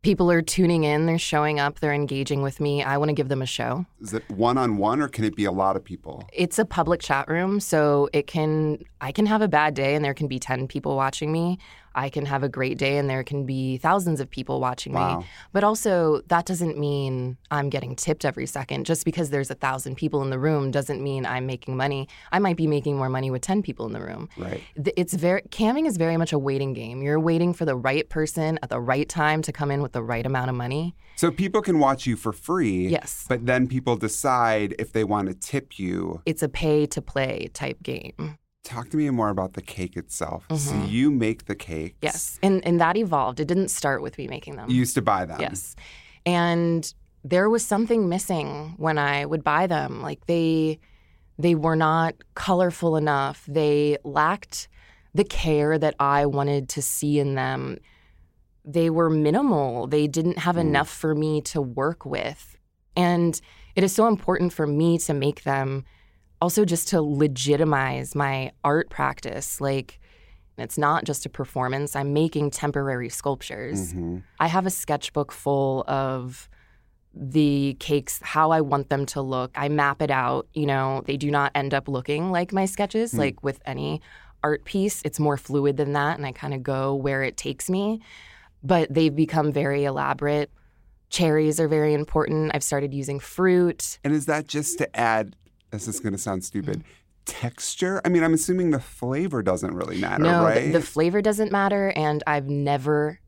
people 0.01 0.31
are 0.31 0.41
tuning 0.41 0.83
in, 0.83 1.05
they're 1.05 1.19
showing 1.19 1.59
up, 1.59 1.79
they're 1.79 1.93
engaging 1.93 2.41
with 2.41 2.59
me. 2.59 2.83
I 2.83 2.97
want 2.97 3.09
to 3.09 3.13
give 3.13 3.29
them 3.29 3.41
a 3.41 3.45
show. 3.45 3.85
Is 3.99 4.13
it 4.13 4.27
one 4.31 4.57
on 4.57 4.77
one 4.77 5.01
or 5.01 5.07
can 5.07 5.23
it 5.23 5.35
be 5.35 5.45
a 5.45 5.51
lot 5.51 5.75
of 5.75 5.83
people? 5.83 6.27
It's 6.33 6.57
a 6.57 6.65
public 6.65 7.01
chat 7.01 7.27
room, 7.27 7.59
so 7.59 8.09
it 8.13 8.27
can 8.27 8.79
I 8.99 9.11
can 9.11 9.25
have 9.27 9.41
a 9.41 9.47
bad 9.47 9.73
day 9.73 9.95
and 9.95 10.03
there 10.03 10.13
can 10.13 10.27
be 10.27 10.39
10 10.39 10.67
people 10.67 10.95
watching 10.95 11.31
me. 11.31 11.59
I 11.95 12.09
can 12.09 12.25
have 12.25 12.43
a 12.43 12.49
great 12.49 12.77
day 12.77 12.97
and 12.97 13.09
there 13.09 13.23
can 13.23 13.45
be 13.45 13.77
thousands 13.77 14.19
of 14.19 14.29
people 14.29 14.59
watching 14.59 14.93
Wow. 14.93 15.19
me. 15.19 15.25
But 15.51 15.63
also 15.63 16.21
that 16.27 16.45
doesn't 16.45 16.77
mean 16.77 17.37
I'm 17.49 17.69
getting 17.69 17.95
tipped 17.95 18.25
every 18.25 18.45
second. 18.47 18.85
Just 18.85 19.05
because 19.05 19.29
there's 19.29 19.51
a 19.51 19.55
thousand 19.55 19.95
people 19.95 20.21
in 20.21 20.29
the 20.29 20.39
room 20.39 20.71
doesn't 20.71 21.01
mean 21.01 21.25
I'm 21.25 21.45
making 21.45 21.75
money. 21.77 22.07
I 22.31 22.39
might 22.39 22.57
be 22.57 22.67
making 22.67 22.97
more 22.97 23.09
money 23.09 23.31
with 23.31 23.41
10 23.41 23.61
people 23.61 23.85
in 23.85 23.93
the 23.93 24.01
room. 24.01 24.29
Right. 24.37 24.61
It's 24.75 25.13
very 25.13 25.41
camming 25.49 25.85
is 25.87 25.97
very 25.97 26.17
much 26.17 26.33
a 26.33 26.39
waiting 26.39 26.73
game. 26.73 27.01
You're 27.01 27.19
waiting 27.19 27.53
for 27.53 27.65
the 27.65 27.75
right 27.75 28.07
person 28.09 28.59
at 28.63 28.69
the 28.69 28.79
right 28.79 29.07
time 29.09 29.41
to 29.43 29.51
come 29.51 29.71
in 29.71 29.81
with 29.81 29.91
the 29.91 30.03
right 30.03 30.25
amount 30.25 30.49
of 30.49 30.55
money. 30.55 30.95
So 31.15 31.29
people 31.29 31.61
can 31.61 31.79
watch 31.79 32.05
you 32.05 32.15
for 32.15 32.31
free. 32.31 32.87
Yes. 32.87 33.25
But 33.27 33.45
then 33.45 33.67
people 33.67 33.95
decide 33.97 34.75
if 34.79 34.91
they 34.93 35.03
want 35.03 35.27
to 35.27 35.33
tip 35.35 35.77
you. 35.77 36.21
It's 36.25 36.41
a 36.41 36.49
pay 36.49 36.85
to 36.87 37.01
play 37.01 37.49
type 37.53 37.83
game. 37.83 38.37
Talk 38.63 38.89
to 38.91 38.97
me 38.97 39.09
more 39.09 39.29
about 39.29 39.53
the 39.53 39.61
cake 39.61 39.97
itself. 39.97 40.45
So 40.49 40.71
Mhm. 40.73 40.89
you 40.89 41.09
make 41.11 41.45
the 41.45 41.55
cakes. 41.55 41.97
Yes. 42.01 42.39
And 42.43 42.63
and 42.65 42.79
that 42.79 42.95
evolved. 42.95 43.39
It 43.39 43.47
didn't 43.47 43.69
start 43.69 44.01
with 44.03 44.17
me 44.17 44.27
making 44.27 44.55
them. 44.55 44.69
You 44.69 44.75
used 44.75 44.93
to 44.95 45.01
buy 45.01 45.25
them. 45.25 45.39
Yes. 45.41 45.75
And 46.25 46.93
there 47.23 47.49
was 47.49 47.65
something 47.65 48.07
missing 48.07 48.75
when 48.77 48.97
I 48.99 49.25
would 49.25 49.43
buy 49.43 49.65
them. 49.65 50.01
Like 50.01 50.25
they 50.27 50.79
they 51.39 51.55
were 51.55 51.75
not 51.75 52.13
colorful 52.35 52.95
enough. 52.97 53.43
They 53.47 53.97
lacked 54.03 54.67
the 55.15 55.23
care 55.23 55.79
that 55.79 55.95
I 55.99 56.27
wanted 56.27 56.69
to 56.69 56.81
see 56.83 57.17
in 57.19 57.33
them. 57.33 57.77
They 58.63 58.91
were 58.91 59.09
minimal. 59.09 59.87
They 59.87 60.05
didn't 60.07 60.37
have 60.37 60.55
Mm. 60.55 60.61
enough 60.61 60.89
for 60.89 61.15
me 61.15 61.41
to 61.41 61.61
work 61.61 62.05
with. 62.05 62.55
And 62.95 63.41
it 63.75 63.83
is 63.83 63.91
so 63.91 64.07
important 64.07 64.53
for 64.53 64.67
me 64.67 64.99
to 64.99 65.13
make 65.15 65.43
them 65.43 65.83
also 66.41 66.65
just 66.65 66.87
to 66.89 67.01
legitimize 67.01 68.15
my 68.15 68.51
art 68.63 68.89
practice. 68.89 69.61
Like 69.61 69.99
it's 70.57 70.77
not 70.77 71.05
just 71.05 71.25
a 71.25 71.29
performance. 71.29 71.95
I'm 71.95 72.13
making 72.13 72.51
temporary 72.51 73.09
sculptures. 73.09 73.93
Mhm. 73.93 74.23
I 74.39 74.47
have 74.47 74.65
a 74.65 74.69
sketchbook 74.69 75.31
full 75.31 75.83
of 75.87 76.49
the 77.13 77.75
cakes, 77.79 78.19
how 78.23 78.51
I 78.51 78.61
want 78.61 78.89
them 78.89 79.05
to 79.07 79.21
look. 79.21 79.51
I 79.55 79.69
map 79.69 80.01
it 80.01 80.11
out. 80.11 80.47
You 80.53 80.65
know, 80.65 81.03
they 81.05 81.17
do 81.17 81.29
not 81.31 81.51
end 81.55 81.73
up 81.73 81.87
looking 81.87 82.31
like 82.31 82.53
my 82.53 82.65
sketches, 82.65 83.11
Hmm. 83.11 83.17
like 83.19 83.43
with 83.43 83.59
any 83.65 84.01
art 84.43 84.63
piece. 84.65 85.01
It's 85.03 85.19
more 85.19 85.37
fluid 85.37 85.77
than 85.77 85.93
that, 85.93 86.17
and 86.17 86.25
I 86.25 86.31
kind 86.31 86.53
of 86.53 86.63
go 86.63 86.95
where 86.95 87.21
it 87.23 87.37
takes 87.37 87.69
me. 87.69 88.01
But 88.63 88.93
they've 88.93 89.15
become 89.15 89.51
very 89.51 89.83
elaborate. 89.83 90.49
Cherries 91.09 91.59
are 91.59 91.67
very 91.67 91.93
important. 91.93 92.51
I've 92.53 92.63
started 92.63 92.93
using 92.93 93.19
fruit. 93.19 93.99
And 94.03 94.13
is 94.13 94.25
that 94.27 94.47
just 94.47 94.77
to 94.77 94.95
add, 94.95 95.35
this 95.71 95.87
is 95.87 95.99
going 95.99 96.13
to 96.13 96.19
sound 96.19 96.43
stupid, 96.43 96.79
Mm-hmm. 96.79 96.89
texture? 97.25 98.01
I 98.05 98.09
mean, 98.09 98.23
I'm 98.23 98.33
assuming 98.33 98.71
the 98.71 98.79
flavor 98.79 99.41
doesn't 99.43 99.73
really 99.73 99.97
matter, 99.99 100.23
no, 100.23 100.43
right? 100.43 100.65
the, 100.71 100.79
the 100.79 100.81
flavor 100.85 101.21
doesn't 101.21 101.51
matter, 101.51 101.89
and 101.95 102.23
I've 102.27 102.47
never 102.47 103.19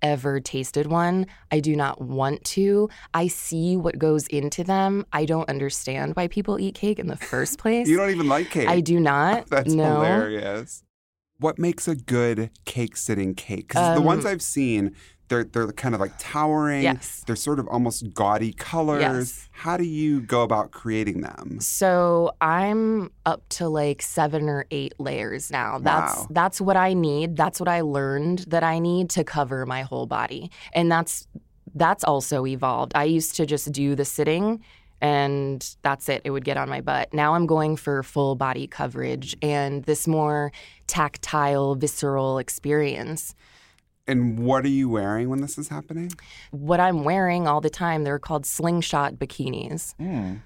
ever 0.00 0.38
tasted 0.38 0.86
one. 0.86 1.26
I 1.50 1.58
do 1.58 1.74
not 1.74 2.00
want 2.00 2.44
to. 2.44 2.88
I 3.14 3.26
see 3.26 3.76
what 3.76 3.98
goes 3.98 4.28
into 4.28 4.62
them. 4.62 5.04
I 5.12 5.24
don't 5.24 5.48
understand 5.50 6.14
why 6.14 6.28
people 6.28 6.60
eat 6.60 6.76
cake 6.76 7.00
in 7.00 7.08
the 7.08 7.16
first 7.16 7.58
place. 7.62 7.88
you 7.88 7.96
don't 7.96 8.10
even 8.10 8.28
like 8.28 8.48
cake. 8.50 8.68
I 8.68 8.80
do 8.80 9.00
not. 9.00 9.46
That's 9.50 9.72
no. 9.72 9.94
hilarious. 9.96 10.84
What 11.40 11.58
makes 11.58 11.88
a 11.88 11.96
good 11.96 12.50
cake 12.64 12.96
sitting 12.96 13.34
cake? 13.34 13.68
Because 13.68 13.96
the 13.96 14.02
ones 14.02 14.24
Um, 14.24 14.30
I've 14.32 14.42
seen, 14.42 14.94
they're 15.28 15.44
they're 15.44 15.70
kind 15.72 15.94
of 15.94 16.00
like 16.00 16.12
towering. 16.18 16.82
Yes. 16.82 17.22
They're 17.26 17.36
sort 17.36 17.58
of 17.58 17.68
almost 17.68 18.12
gaudy 18.14 18.52
colors. 18.52 19.00
Yes. 19.00 19.48
How 19.52 19.76
do 19.76 19.84
you 19.84 20.20
go 20.20 20.42
about 20.42 20.70
creating 20.70 21.20
them? 21.20 21.58
So 21.60 22.32
I'm 22.40 23.10
up 23.26 23.42
to 23.50 23.68
like 23.68 24.02
seven 24.02 24.48
or 24.48 24.66
eight 24.70 24.94
layers 24.98 25.50
now. 25.50 25.78
That's 25.78 26.16
Wow. 26.16 26.26
that's 26.30 26.60
what 26.60 26.76
I 26.76 26.94
need. 26.94 27.36
That's 27.36 27.60
what 27.60 27.68
I 27.68 27.82
learned 27.82 28.40
that 28.48 28.62
I 28.62 28.78
need 28.78 29.10
to 29.10 29.24
cover 29.24 29.66
my 29.66 29.82
whole 29.82 30.06
body. 30.06 30.50
And 30.72 30.90
that's 30.90 31.26
that's 31.74 32.02
also 32.04 32.46
evolved. 32.46 32.92
I 32.94 33.04
used 33.04 33.36
to 33.36 33.46
just 33.46 33.70
do 33.72 33.94
the 33.94 34.04
sitting 34.04 34.62
and 35.00 35.76
that's 35.82 36.08
it. 36.08 36.22
It 36.24 36.30
would 36.30 36.44
get 36.44 36.56
on 36.56 36.68
my 36.68 36.80
butt. 36.80 37.12
Now 37.14 37.34
I'm 37.34 37.46
going 37.46 37.76
for 37.76 38.02
full 38.02 38.34
body 38.34 38.66
coverage 38.66 39.36
and 39.42 39.84
this 39.84 40.08
more 40.08 40.50
tactile, 40.88 41.74
visceral 41.76 42.38
experience. 42.38 43.34
And 44.08 44.38
what 44.38 44.64
are 44.64 44.68
you 44.68 44.88
wearing 44.88 45.28
when 45.28 45.42
this 45.42 45.58
is 45.58 45.68
happening? 45.68 46.10
What 46.50 46.80
I'm 46.80 47.04
wearing 47.04 47.46
all 47.46 47.60
the 47.60 47.70
time, 47.70 48.04
they're 48.04 48.18
called 48.18 48.46
slingshot 48.46 49.16
bikinis. 49.16 49.94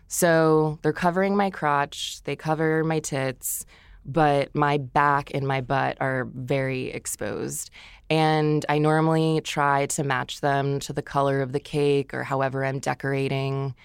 So 0.09 0.81
they're 0.83 0.93
covering 0.93 1.37
my 1.37 1.49
crotch, 1.49 2.23
they 2.25 2.35
cover 2.35 2.83
my 2.83 2.99
tits, 2.99 3.65
but 4.05 4.53
my 4.53 4.79
back 4.79 5.31
and 5.33 5.47
my 5.47 5.61
butt 5.61 5.97
are 6.01 6.25
very 6.35 6.89
exposed. 6.91 7.71
And 8.11 8.67
I 8.69 8.79
normally 8.79 9.41
try 9.43 9.87
to 9.87 10.03
match 10.03 10.41
them 10.41 10.81
to 10.81 10.93
the 10.93 11.03
color 11.03 11.41
of 11.41 11.53
the 11.53 11.61
cake 11.61 12.13
or 12.13 12.25
however 12.25 12.65
I'm 12.65 12.81
decorating. 12.81 13.77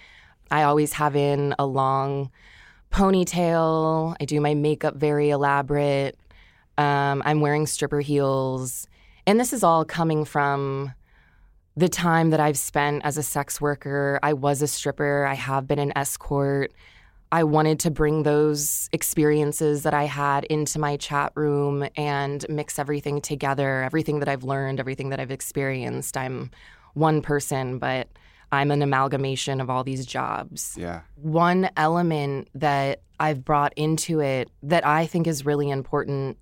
I 0.50 0.64
always 0.64 0.94
have 0.94 1.16
in 1.16 1.54
a 1.60 1.68
long 1.68 2.32
ponytail. 2.92 4.16
I 4.20 4.26
do 4.26 4.42
my 4.42 4.56
makeup 4.56 4.96
very 4.96 5.30
elaborate. 5.30 6.18
Um, 6.80 7.22
I'm 7.26 7.42
wearing 7.42 7.68
stripper 7.68 8.02
heels. 8.02 8.88
And 9.28 9.38
this 9.38 9.52
is 9.52 9.62
all 9.62 9.84
coming 9.84 10.24
from 10.24 10.94
the 11.76 11.90
time 11.90 12.30
that 12.30 12.40
I've 12.40 12.58
spent 12.58 13.04
as 13.04 13.18
a 13.18 13.24
sex 13.24 13.60
worker. 13.60 14.20
I 14.24 14.32
was 14.32 14.62
a 14.62 14.68
stripper, 14.68 15.26
I 15.26 15.34
have 15.34 15.68
been 15.68 15.80
an 15.80 15.92
escort. 15.98 16.72
I 17.30 17.44
wanted 17.44 17.82
to 17.82 17.92
bring 17.92 18.24
those 18.24 18.90
experiences 18.94 19.84
that 19.84 19.94
I 19.94 20.06
had 20.06 20.46
into 20.46 20.80
my 20.80 20.96
chat 20.96 21.34
room 21.36 21.86
and 21.98 22.46
mix 22.48 22.80
everything 22.80 23.20
together, 23.20 23.84
everything 23.84 24.20
that 24.20 24.30
I've 24.30 24.46
learned, 24.46 24.80
everything 24.80 25.10
that 25.10 25.20
I've 25.20 25.30
experienced. 25.30 26.16
I'm 26.16 26.50
one 26.94 27.22
person, 27.22 27.80
but 27.80 28.08
I'm 28.54 28.72
an 28.72 28.82
amalgamation 28.82 29.60
of 29.60 29.70
all 29.70 29.84
these 29.84 30.06
jobs 30.06 30.78
Yeah. 30.80 31.02
one 31.22 31.70
element 31.76 32.48
that 32.56 33.02
I've 33.20 33.44
brought 33.44 33.74
into 33.76 34.22
it 34.22 34.50
that 34.64 34.88
I 34.88 35.06
think 35.06 35.28
is 35.28 35.46
really 35.46 35.70
important 35.70 36.38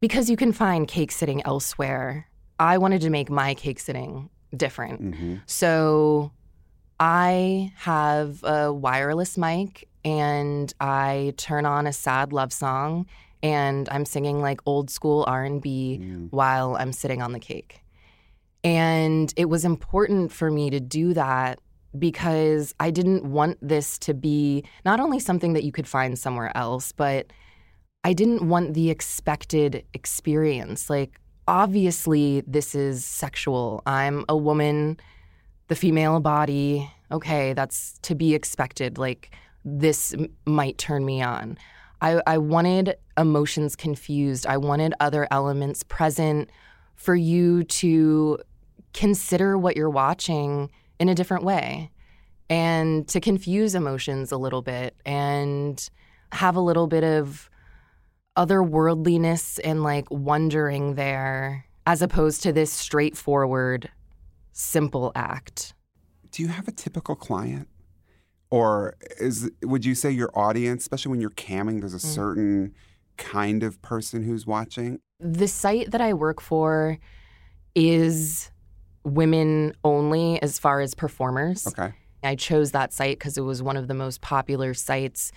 because 0.00 0.30
you 0.30 0.36
can 0.36 0.52
find 0.52 0.88
cake 0.88 1.12
sitting 1.12 1.42
elsewhere. 1.44 2.26
I 2.58 2.78
wanted 2.78 3.02
to 3.02 3.10
make 3.10 3.30
my 3.30 3.54
cake 3.54 3.78
sitting 3.78 4.30
different. 4.56 5.14
hmm 5.14 5.34
So 5.46 6.32
I 6.98 7.72
have 7.76 8.42
a 8.44 8.72
wireless 8.72 9.38
mic 9.38 9.88
and 10.04 10.72
I 10.80 11.34
turn 11.36 11.66
on 11.66 11.86
a 11.86 11.92
sad 11.92 12.32
love 12.32 12.52
song 12.52 13.06
and 13.42 13.88
I'm 13.90 14.04
singing 14.04 14.40
like 14.42 14.60
old 14.66 14.90
school 14.90 15.24
R&B 15.26 15.98
Mm. 16.02 16.28
while 16.30 16.76
I'm 16.76 16.92
sitting 16.92 17.22
on 17.22 17.32
the 17.32 17.38
cake. 17.38 17.82
And 18.62 19.32
it 19.36 19.46
was 19.46 19.64
important 19.64 20.30
for 20.32 20.50
me 20.50 20.68
to 20.70 20.80
do 20.80 21.14
that 21.14 21.58
because 21.98 22.74
I 22.78 22.90
didn't 22.90 23.24
want 23.24 23.56
this 23.66 23.98
to 24.00 24.12
be 24.14 24.64
not 24.84 25.00
only 25.00 25.18
something 25.18 25.54
that 25.54 25.64
you 25.64 25.72
could 25.72 25.88
find 25.88 26.18
somewhere 26.18 26.54
else, 26.54 26.92
but 26.92 27.32
I 28.02 28.12
didn't 28.12 28.48
want 28.48 28.74
the 28.74 28.90
expected 28.90 29.84
experience. 29.92 30.88
Like, 30.88 31.20
obviously, 31.46 32.42
this 32.46 32.74
is 32.74 33.04
sexual. 33.04 33.82
I'm 33.86 34.24
a 34.28 34.36
woman, 34.36 34.98
the 35.68 35.74
female 35.74 36.20
body. 36.20 36.90
Okay, 37.12 37.52
that's 37.52 37.98
to 38.02 38.14
be 38.14 38.34
expected. 38.34 38.96
Like, 38.96 39.34
this 39.64 40.14
m- 40.14 40.28
might 40.46 40.78
turn 40.78 41.04
me 41.04 41.20
on. 41.20 41.58
I, 42.00 42.22
I 42.26 42.38
wanted 42.38 42.96
emotions 43.18 43.76
confused. 43.76 44.46
I 44.46 44.56
wanted 44.56 44.94
other 45.00 45.28
elements 45.30 45.82
present 45.82 46.50
for 46.96 47.14
you 47.14 47.64
to 47.64 48.38
consider 48.94 49.58
what 49.58 49.76
you're 49.76 49.90
watching 49.90 50.70
in 50.98 51.10
a 51.10 51.14
different 51.14 51.44
way 51.44 51.90
and 52.48 53.06
to 53.08 53.20
confuse 53.20 53.74
emotions 53.74 54.32
a 54.32 54.38
little 54.38 54.62
bit 54.62 54.96
and 55.04 55.90
have 56.32 56.56
a 56.56 56.60
little 56.60 56.86
bit 56.86 57.04
of 57.04 57.49
otherworldliness 58.36 59.58
and 59.64 59.82
like 59.82 60.06
wondering 60.10 60.94
there 60.94 61.64
as 61.86 62.02
opposed 62.02 62.42
to 62.42 62.52
this 62.52 62.72
straightforward 62.72 63.90
simple 64.52 65.12
act. 65.14 65.74
Do 66.30 66.42
you 66.42 66.48
have 66.48 66.68
a 66.68 66.72
typical 66.72 67.14
client? 67.16 67.68
Or 68.50 68.94
is 69.20 69.50
would 69.62 69.84
you 69.84 69.94
say 69.94 70.10
your 70.10 70.30
audience, 70.36 70.82
especially 70.82 71.10
when 71.10 71.20
you're 71.20 71.30
camming, 71.30 71.80
there's 71.80 71.94
a 71.94 71.98
Mm. 71.98 72.14
certain 72.14 72.74
kind 73.16 73.62
of 73.62 73.80
person 73.82 74.24
who's 74.24 74.46
watching? 74.46 75.00
The 75.20 75.46
site 75.48 75.90
that 75.92 76.00
I 76.00 76.14
work 76.14 76.40
for 76.40 76.98
is 77.74 78.50
women 79.04 79.74
only 79.84 80.40
as 80.42 80.58
far 80.58 80.80
as 80.80 80.94
performers. 80.94 81.66
Okay. 81.66 81.92
I 82.22 82.34
chose 82.34 82.72
that 82.72 82.92
site 82.92 83.18
because 83.18 83.38
it 83.38 83.42
was 83.42 83.62
one 83.62 83.76
of 83.76 83.88
the 83.88 83.94
most 83.94 84.20
popular 84.20 84.74
sites 84.74 85.32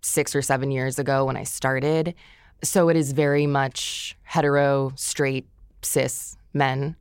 six 0.00 0.34
or 0.34 0.42
seven 0.42 0.70
years 0.70 0.98
ago 0.98 1.24
when 1.24 1.36
I 1.36 1.44
started. 1.44 2.14
So 2.62 2.88
it 2.88 2.96
is 2.96 3.12
very 3.12 3.46
much 3.46 4.16
hetero, 4.22 4.92
straight, 4.96 5.46
cis 5.82 6.36
men, 6.52 6.96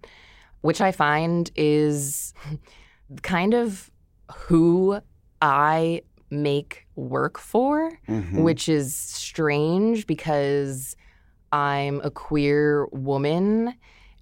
which 0.62 0.82
I 0.82 0.92
find 0.92 1.50
is 1.56 2.34
kind 3.24 3.54
of 3.54 3.89
who 4.36 5.00
I 5.42 6.01
make 6.30 6.86
work 6.96 7.38
for, 7.39 7.92
Mhm. 8.08 8.44
which 8.44 8.68
is 8.68 8.94
strange 8.96 10.06
because 10.06 10.96
I'm 11.51 12.01
a 12.04 12.12
queer 12.12 12.86
woman. 12.88 13.74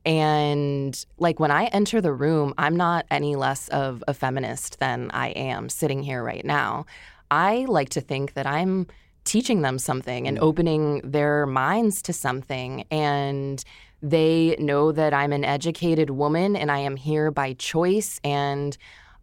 And 0.06 1.04
like 1.18 1.40
when 1.40 1.50
I 1.50 1.66
enter 1.66 2.00
the 2.00 2.14
room, 2.14 2.54
I'm 2.60 2.76
not 2.78 3.08
any 3.10 3.36
less 3.36 3.68
of 3.70 4.04
a 4.08 4.14
feminist 4.14 4.80
than 4.80 5.10
I 5.12 5.30
am 5.30 5.68
sitting 5.68 6.04
here 6.04 6.24
right 6.24 6.46
now. 6.46 6.86
I 7.32 7.66
like 7.68 7.90
to 7.90 8.02
think 8.02 8.34
that 8.34 8.46
I'm 8.46 8.88
teaching 9.24 9.62
them 9.62 9.80
something 9.80 10.28
and 10.28 10.40
opening 10.40 11.02
their 11.04 11.46
minds 11.46 12.02
to 12.04 12.14
something. 12.14 12.86
And 12.92 13.64
they 14.02 14.56
know 14.60 14.92
that 14.92 15.14
I'm 15.14 15.34
an 15.34 15.44
educated 15.44 16.12
woman 16.12 16.56
and 16.56 16.72
I 16.72 16.80
am 16.80 16.96
here 16.96 17.32
by 17.32 17.54
choice. 17.54 18.20
And 18.24 18.78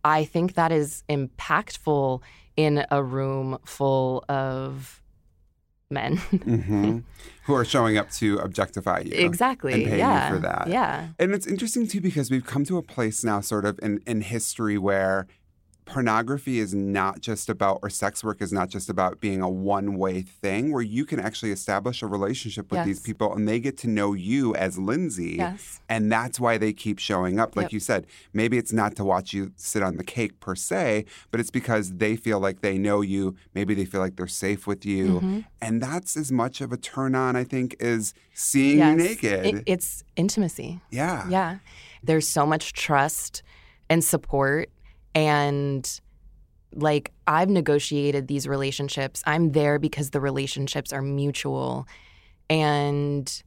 I 0.05 0.25
think 0.25 0.55
that 0.55 0.73
is 0.73 1.05
impactful 1.09 2.21
in 2.57 2.85
a 2.91 3.03
room 3.03 3.59
full 3.65 4.25
of 4.29 5.01
men. 5.91 6.17
hmm 6.17 6.99
Who 7.47 7.55
are 7.55 7.65
showing 7.65 7.99
up 7.99 8.09
to 8.13 8.39
objectify 8.39 9.01
you. 9.01 9.15
exactly. 9.15 9.73
And 9.73 9.85
pay 9.85 9.99
yeah. 9.99 10.29
you 10.29 10.35
for 10.37 10.41
that. 10.43 10.69
Yeah. 10.69 11.09
And 11.19 11.33
it's 11.33 11.47
interesting 11.47 11.89
too 11.89 12.01
because 12.01 12.31
we've 12.31 12.47
come 12.47 12.65
to 12.67 12.79
a 12.79 12.83
place 12.83 13.25
now, 13.25 13.41
sort 13.41 13.65
of 13.65 13.81
in, 13.83 14.01
in 14.07 14.21
history, 14.21 14.79
where 14.79 15.27
pornography 15.85 16.59
is 16.59 16.75
not 16.75 17.21
just 17.21 17.49
about, 17.49 17.81
or 17.83 17.91
sex 17.91 18.23
work 18.23 18.41
is 18.41 18.53
not 18.53 18.69
just 18.69 18.89
about 18.89 19.21
being 19.21 19.43
a 19.43 19.49
one 19.49 19.97
way 19.99 20.23
thing, 20.23 20.73
where 20.73 20.83
you 20.83 21.05
can 21.05 21.19
actually 21.21 21.51
establish 21.51 22.03
a 22.03 22.07
relationship 22.07 22.71
with 22.71 22.85
these 22.85 23.01
people 23.01 23.35
and 23.35 23.49
they 23.49 23.59
get 23.61 23.77
to 23.79 23.89
know 23.89 24.13
you 24.13 24.55
as 24.55 24.79
Lindsay. 24.79 25.35
Yes. 25.39 25.81
And 25.89 26.11
that's 26.11 26.39
why 26.39 26.57
they 26.57 26.73
keep 26.73 26.99
showing 26.99 27.39
up. 27.41 27.57
Like 27.57 27.65
Yep. 27.65 27.73
you 27.73 27.81
said, 27.81 28.07
maybe 28.33 28.59
it's 28.59 28.73
not 28.73 28.95
to 28.97 29.05
watch 29.05 29.33
you 29.33 29.53
sit 29.57 29.83
on 29.83 29.97
the 29.97 30.05
cake 30.05 30.39
per 30.41 30.55
se, 30.55 31.05
but 31.31 31.41
it's 31.41 31.51
because 31.51 31.95
they 31.97 32.17
feel 32.17 32.39
like 32.39 32.61
they 32.61 32.79
know 32.79 33.01
you. 33.01 33.35
Maybe 33.55 33.75
they 33.75 33.85
feel 33.85 34.01
like 34.01 34.17
they're 34.17 34.27
safe 34.29 34.67
with 34.67 34.87
you. 34.87 35.07
Mm-hmm. 35.17 35.41
And 35.61 35.83
that's 35.83 36.17
as 36.17 36.31
much 36.31 36.61
of 36.61 36.73
a 36.73 36.77
turn 36.77 37.15
on, 37.15 37.35
I 37.37 37.45
think, 37.45 37.77
as 37.83 38.15
seeing 38.35 38.79
Yes. 38.79 38.99
you 38.99 39.05
naked. 39.09 39.47
It- 39.47 39.63
it's 39.67 40.05
intimacy. 40.17 40.81
yeah. 40.91 41.29
Yeah. 41.29 41.59
There's 42.05 42.27
so 42.27 42.47
much 42.47 42.73
trust 42.73 43.43
and 43.91 44.03
support. 44.03 44.71
And 45.15 46.01
like, 46.75 47.13
I've 47.27 47.51
negotiated 47.51 48.29
these 48.29 48.49
relationships. 48.49 49.23
I'm 49.27 49.53
there 49.53 49.79
because 49.79 50.11
the 50.11 50.21
relationships 50.21 50.93
are 50.93 51.03
mutual. 51.03 51.87
And 52.49 53.43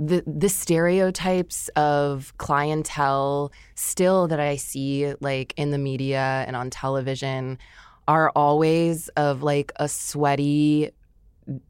the 0.00 0.24
the 0.26 0.48
stereotypes 0.48 1.68
of 1.76 2.36
clientele 2.38 3.52
still 3.76 4.26
that 4.26 4.40
I 4.40 4.56
see 4.56 5.14
like 5.20 5.54
in 5.56 5.70
the 5.70 5.78
media 5.78 6.44
and 6.48 6.56
on 6.56 6.68
television 6.70 7.58
are 8.08 8.30
always 8.34 9.06
of 9.10 9.44
like 9.44 9.70
a 9.76 9.88
sweaty 9.88 10.90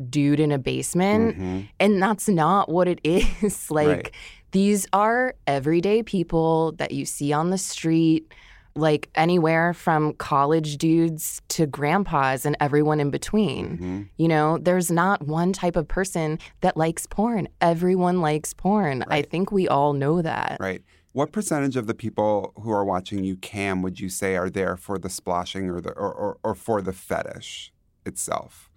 dude 0.09 0.41
in 0.41 0.53
a 0.53 0.59
basement 0.59 1.37
Mhm. 1.37 1.69
and 1.79 2.03
that's 2.03 2.27
not 2.29 2.71
what 2.71 2.89
it 2.89 3.01
is. 3.05 3.71
like, 3.71 3.89
Right. 3.89 4.11
these 4.53 4.87
are 4.95 5.35
everyday 5.47 6.03
people 6.03 6.73
that 6.79 6.93
you 6.93 7.05
see 7.05 7.31
on 7.33 7.51
the 7.51 7.59
street, 7.59 8.33
like 8.77 9.09
anywhere 9.15 9.73
from 9.73 10.15
college 10.15 10.79
dudes 10.79 11.41
to 11.49 11.67
grandpas 11.67 12.45
and 12.45 12.57
everyone 12.61 12.99
in 13.01 13.11
between. 13.11 13.79
Mhm. 13.79 14.09
You 14.17 14.29
know, 14.29 14.59
there's 14.59 14.91
not 14.91 15.27
one 15.27 15.53
type 15.53 15.77
of 15.77 15.87
person 15.87 16.39
that 16.61 16.77
likes 16.77 17.07
porn. 17.07 17.49
Everyone 17.61 18.21
likes 18.21 18.53
porn. 18.53 19.05
I 19.09 19.23
think 19.23 19.53
we 19.53 19.69
all 19.69 19.93
know 19.93 20.23
that. 20.23 20.57
Right. 20.61 20.83
What 21.13 21.31
percentage 21.31 21.77
of 21.77 21.87
the 21.87 21.95
people 21.95 22.53
who 22.61 22.73
are 22.73 22.85
watching 22.85 23.23
you 23.23 23.37
cam 23.37 23.83
would 23.83 24.01
you 24.01 24.09
say 24.09 24.35
are 24.35 24.51
there 24.51 24.77
for 24.77 24.99
the 24.99 25.09
splashing 25.09 25.71
or 25.71 25.81
the 25.81 25.91
or, 25.93 26.13
or, 26.13 26.39
or 26.43 26.55
for 26.57 26.83
the 26.83 26.93
fetish 26.93 27.73
itself? 28.05 28.69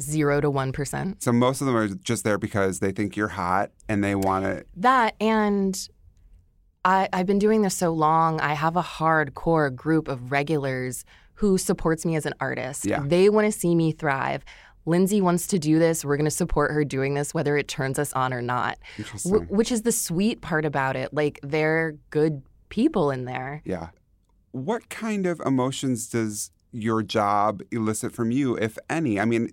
Zero 0.00 0.40
to 0.40 0.50
1%. 0.50 1.22
So 1.22 1.30
most 1.30 1.60
of 1.60 1.68
them 1.68 1.76
are 1.76 1.86
just 1.86 2.24
there 2.24 2.38
because 2.38 2.80
they 2.80 2.90
think 2.90 3.16
you're 3.16 3.28
hot 3.28 3.70
and 3.88 4.02
they 4.02 4.16
want 4.16 4.44
it. 4.44 4.66
That 4.74 5.14
and 5.20 5.88
I, 6.84 7.08
I've 7.12 7.26
been 7.26 7.38
doing 7.38 7.62
this 7.62 7.74
so 7.76 7.92
long. 7.92 8.40
I 8.40 8.54
have 8.54 8.76
a 8.76 8.82
hardcore 8.82 9.74
group 9.74 10.08
of 10.08 10.30
regulars 10.30 11.04
who 11.34 11.58
supports 11.58 12.04
me 12.04 12.14
as 12.16 12.26
an 12.26 12.34
artist. 12.40 12.84
Yeah. 12.86 13.02
They 13.04 13.28
want 13.28 13.46
to 13.46 13.52
see 13.52 13.74
me 13.74 13.92
thrive. 13.92 14.44
Lindsay 14.86 15.20
wants 15.22 15.46
to 15.48 15.58
do 15.58 15.78
this. 15.78 16.04
We're 16.04 16.16
going 16.16 16.26
to 16.26 16.30
support 16.30 16.70
her 16.72 16.84
doing 16.84 17.14
this, 17.14 17.32
whether 17.32 17.56
it 17.56 17.68
turns 17.68 17.98
us 17.98 18.12
on 18.12 18.34
or 18.34 18.42
not. 18.42 18.78
Interesting. 18.98 19.32
Wh- 19.32 19.50
which 19.50 19.72
is 19.72 19.82
the 19.82 19.92
sweet 19.92 20.42
part 20.42 20.64
about 20.66 20.94
it. 20.94 21.12
Like 21.14 21.40
they're 21.42 21.96
good 22.10 22.42
people 22.68 23.10
in 23.10 23.24
there. 23.24 23.62
yeah. 23.64 23.88
What 24.52 24.88
kind 24.88 25.26
of 25.26 25.40
emotions 25.44 26.08
does 26.08 26.52
your 26.70 27.02
job 27.02 27.60
elicit 27.72 28.12
from 28.12 28.30
you, 28.30 28.56
if 28.56 28.78
any? 28.88 29.18
I 29.18 29.24
mean, 29.24 29.50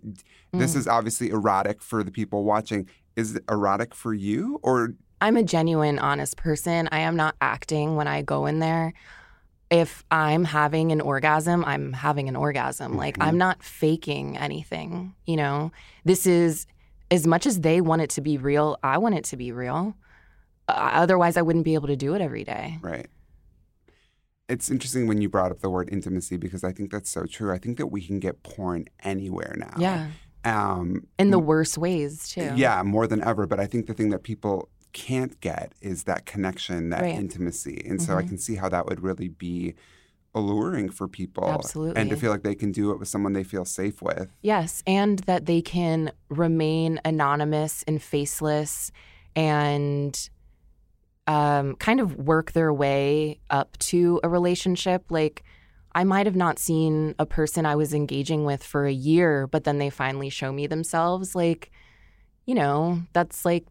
this 0.53 0.73
Mm. 0.73 0.77
is 0.77 0.87
obviously 0.87 1.29
erotic 1.29 1.81
for 1.81 2.03
the 2.03 2.11
people 2.11 2.43
watching. 2.43 2.87
Is 3.15 3.35
it 3.35 3.43
erotic 3.49 3.95
for 3.95 4.13
you, 4.13 4.59
or 4.61 4.93
I'm 5.21 5.37
a 5.37 5.43
genuine, 5.43 5.99
honest 5.99 6.35
person. 6.35 6.89
I 6.91 6.99
am 7.01 7.15
not 7.15 7.35
acting 7.39 7.95
when 7.95 8.07
I 8.07 8.23
go 8.23 8.47
in 8.47 8.59
there. 8.59 8.93
If 9.69 10.03
I'm 10.11 10.43
having 10.43 10.91
an 10.91 10.99
orgasm, 10.99 11.63
I'm 11.63 11.93
having 11.93 12.27
an 12.27 12.35
orgasm. 12.35 12.97
Like, 12.97 13.17
Mhm. 13.17 13.27
I'm 13.27 13.37
not 13.37 13.63
faking 13.63 14.37
anything, 14.37 15.13
you 15.25 15.37
know? 15.37 15.71
This 16.03 16.25
is 16.25 16.65
as 17.11 17.27
much 17.27 17.45
as 17.45 17.59
they 17.61 17.81
want 17.81 18.01
it 18.01 18.09
to 18.11 18.21
be 18.21 18.37
real, 18.37 18.77
I 18.83 18.97
want 18.97 19.15
it 19.15 19.23
to 19.25 19.37
be 19.37 19.51
real. 19.51 19.95
Uh, 20.67 20.71
otherwise, 20.93 21.37
I 21.37 21.41
wouldn't 21.41 21.65
be 21.65 21.73
able 21.73 21.87
to 21.87 21.95
do 21.95 22.15
it 22.15 22.21
every 22.21 22.43
day. 22.43 22.79
Right. 22.81 23.07
It's 24.49 24.69
interesting 24.71 25.07
when 25.07 25.21
you 25.21 25.29
brought 25.29 25.51
up 25.51 25.59
the 25.59 25.69
word 25.69 25.89
intimacy 25.91 26.37
because 26.37 26.63
I 26.63 26.71
think 26.73 26.91
that's 26.91 27.09
so 27.09 27.25
true. 27.25 27.53
I 27.53 27.57
think 27.57 27.77
that 27.77 27.87
we 27.87 28.01
can 28.05 28.19
get 28.19 28.43
porn 28.43 28.85
anywhere 29.03 29.55
now. 29.57 29.73
Yeah. 29.77 30.07
Um, 30.43 31.07
In 31.19 31.29
the 31.31 31.39
worst 31.39 31.77
ways, 31.77 32.27
too. 32.29 32.51
yeah, 32.55 32.81
more 32.83 33.07
than 33.07 33.21
ever. 33.23 33.45
But 33.45 33.59
I 33.59 33.67
think 33.67 33.85
the 33.87 33.93
thing 33.93 34.09
that 34.09 34.23
people 34.23 34.69
can't 34.93 35.39
get 35.41 35.73
is 35.81 36.03
that 36.03 36.25
connection, 36.25 36.89
that 36.89 37.01
Right. 37.01 37.15
intimacy. 37.15 37.81
And 37.85 38.01
so 38.01 38.17
I 38.17 38.23
Mhm. 38.23 38.27
can 38.27 38.37
see 38.37 38.55
how 38.55 38.69
that 38.69 38.85
would 38.85 39.01
really 39.01 39.27
be 39.27 39.73
alluring 40.33 40.89
for 40.89 41.07
people. 41.07 41.61
And 41.95 42.09
to 42.09 42.15
feel 42.15 42.31
like 42.31 42.43
they 42.43 42.55
can 42.55 42.71
do 42.71 42.91
it 42.91 42.99
with 42.99 43.07
someone 43.09 43.33
they 43.33 43.43
feel 43.43 43.65
safe 43.65 44.01
with. 44.01 44.29
Yes, 44.41 44.81
and 44.87 45.19
that 45.19 45.45
they 45.45 45.61
can 45.61 46.11
remain 46.29 46.99
anonymous 47.03 47.83
and 47.87 48.01
faceless 48.01 48.91
and 49.35 50.29
um, 51.27 51.75
kind 51.75 51.99
of 51.99 52.15
work 52.17 52.53
their 52.53 52.73
way 52.73 53.39
up 53.49 53.77
to 53.77 54.19
a 54.23 54.29
relationship. 54.29 55.05
Like, 55.09 55.43
I 55.93 56.03
might 56.03 56.25
have 56.25 56.35
not 56.35 56.57
seen 56.57 57.15
a 57.19 57.25
person 57.25 57.65
I 57.65 57.75
was 57.75 57.93
engaging 57.93 58.45
with 58.45 58.63
for 58.63 58.85
a 58.85 58.91
year, 58.91 59.47
but 59.47 59.63
then 59.65 59.77
they 59.77 59.89
finally 59.89 60.29
show 60.29 60.51
me 60.51 60.65
themselves. 60.67 61.35
Like, 61.35 61.71
you 62.45 62.55
know, 62.55 63.01
that's 63.13 63.45
like, 63.45 63.65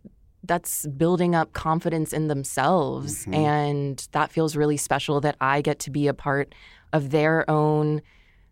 that's 0.45 0.87
building 0.87 1.35
up 1.35 1.53
confidence 1.53 2.13
in 2.13 2.29
themselves. 2.29 3.27
Mhm. 3.27 3.35
And 3.35 4.09
that 4.13 4.31
feels 4.31 4.57
really 4.57 4.77
special 4.77 5.21
that 5.21 5.37
I 5.41 5.61
get 5.61 5.79
to 5.81 5.91
be 5.91 6.07
a 6.09 6.15
part 6.15 6.55
of 6.93 7.11
their 7.11 7.49
own, 7.51 8.01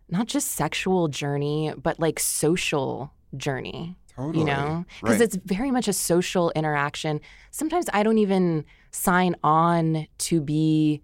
not 0.09 0.27
just 0.27 0.51
sexual 0.51 1.07
journey, 1.07 1.73
but 1.81 1.99
like 1.99 2.19
social 2.19 3.11
journey 3.37 3.95
Totally. 4.15 4.39
you 4.39 4.43
know 4.43 4.85
because 5.01 5.19
Right. 5.19 5.21
it's 5.21 5.37
very 5.45 5.69
much 5.69 5.87
a 5.87 5.93
social 5.93 6.51
interaction 6.55 7.21
sometimes 7.51 7.85
i 7.93 8.01
don't 8.01 8.17
even 8.17 8.65
sign 8.91 9.35
on 9.43 10.07
to 10.17 10.41
be 10.41 11.03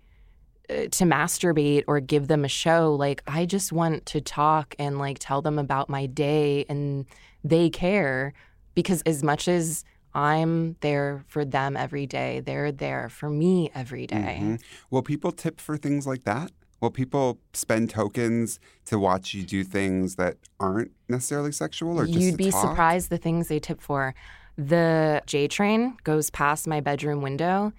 uh, 0.72 0.88
to 0.90 1.04
masturbate 1.06 1.84
or 1.88 2.00
give 2.00 2.28
them 2.28 2.44
a 2.44 2.48
show 2.48 2.96
like 2.96 3.22
i 3.28 3.46
just 3.46 3.72
want 3.72 4.08
to 4.08 4.20
talk 4.22 4.74
and 4.80 4.98
like 4.98 5.18
tell 5.20 5.44
them 5.44 5.60
about 5.60 5.88
my 5.88 6.08
day 6.08 6.66
and 6.68 7.06
they 7.44 7.70
care 7.70 8.34
because 8.74 9.04
as 9.04 9.22
much 9.24 9.48
as 9.48 9.86
i'm 10.16 10.76
there 10.82 11.24
for 11.28 11.44
them 11.46 11.76
every 11.78 12.06
day 12.08 12.40
they're 12.40 12.72
there 12.72 13.10
for 13.10 13.30
me 13.30 13.70
every 13.76 14.08
day. 14.08 14.40
Mhm. 14.42 14.62
Will 14.90 15.02
people 15.04 15.32
tip 15.32 15.60
for 15.62 15.78
things 15.78 16.08
like 16.08 16.24
that? 16.24 16.52
Will 16.82 16.92
people 16.92 17.40
spend 17.54 17.90
tokens 17.90 18.60
to 18.86 18.98
watch 19.00 19.34
you 19.34 19.44
do 19.44 19.64
things 19.64 20.16
that 20.16 20.38
aren't 20.60 20.92
necessarily 21.10 21.52
sexual 21.52 22.00
or 22.00 22.06
just 22.06 22.20
You'd 22.20 22.38
be 22.38 22.52
talk? 22.52 22.62
surprised 22.70 23.10
the 23.10 23.18
things 23.18 23.48
they 23.48 23.60
tip 23.60 23.82
for. 23.82 24.14
The 24.58 25.22
J 25.26 25.48
train 25.48 25.98
goes 26.04 26.30
past 26.30 26.68
my 26.68 26.80
bedroom 26.82 27.22
window. 27.22 27.74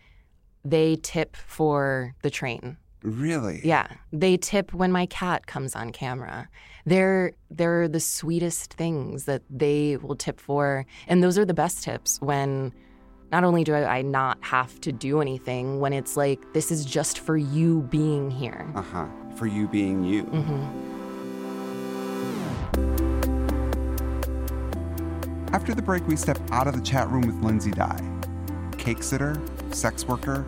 they 0.64 0.96
tip 0.96 1.36
for 1.36 2.14
the 2.22 2.30
train. 2.30 2.76
Really? 3.06 3.60
Yeah, 3.62 3.86
they 4.12 4.36
tip 4.36 4.74
when 4.74 4.90
my 4.90 5.06
cat 5.06 5.46
comes 5.46 5.76
on 5.76 5.92
camera. 5.92 6.48
They're 6.86 7.34
they're 7.52 7.86
the 7.86 8.00
sweetest 8.00 8.74
things 8.74 9.26
that 9.26 9.42
they 9.48 9.96
will 9.96 10.16
tip 10.16 10.40
for, 10.40 10.84
and 11.06 11.22
those 11.22 11.38
are 11.38 11.44
the 11.44 11.54
best 11.54 11.84
tips 11.84 12.20
when 12.20 12.74
not 13.30 13.44
only 13.44 13.62
do 13.62 13.76
I 13.76 14.02
not 14.02 14.38
have 14.40 14.80
to 14.80 14.90
do 14.90 15.20
anything, 15.20 15.78
when 15.78 15.92
it's 15.92 16.16
like 16.16 16.52
this 16.52 16.72
is 16.72 16.84
just 16.84 17.20
for 17.20 17.36
you 17.36 17.82
being 17.82 18.28
here. 18.28 18.68
Uh 18.74 18.82
huh. 18.82 19.06
For 19.36 19.46
you 19.46 19.68
being 19.68 20.02
you. 20.02 20.24
After 25.52 25.76
the 25.76 25.82
break, 25.82 26.04
we 26.08 26.16
step 26.16 26.40
out 26.50 26.66
of 26.66 26.74
the 26.74 26.82
chat 26.82 27.08
room 27.08 27.22
with 27.22 27.36
Lindsay 27.36 27.70
Dye, 27.70 28.02
cake 28.78 29.04
sitter, 29.04 29.40
sex 29.70 30.04
worker, 30.08 30.44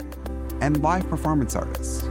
and 0.61 0.83
live 0.83 1.09
performance 1.09 1.55
artist. 1.55 2.11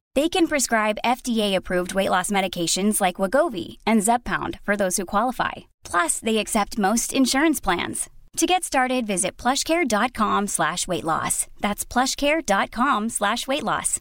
They 0.13 0.27
can 0.27 0.47
prescribe 0.47 0.97
FDA-approved 1.05 1.93
weight 1.93 2.09
loss 2.09 2.29
medications 2.31 2.99
like 2.99 3.15
Wegovy 3.15 3.77
and 3.85 4.01
Zepbound 4.01 4.59
for 4.63 4.75
those 4.75 4.97
who 4.97 5.05
qualify. 5.05 5.51
Plus, 5.85 6.19
they 6.19 6.39
accept 6.39 6.77
most 6.77 7.13
insurance 7.13 7.61
plans. 7.61 8.09
To 8.37 8.45
get 8.45 8.63
started, 8.63 9.05
visit 9.07 9.37
plushcare.com 9.37 10.47
slash 10.47 10.87
weight 10.87 11.03
loss. 11.03 11.47
That's 11.59 11.85
plushcare.com 11.85 13.09
slash 13.09 13.47
weight 13.47 13.63
loss. 13.63 13.99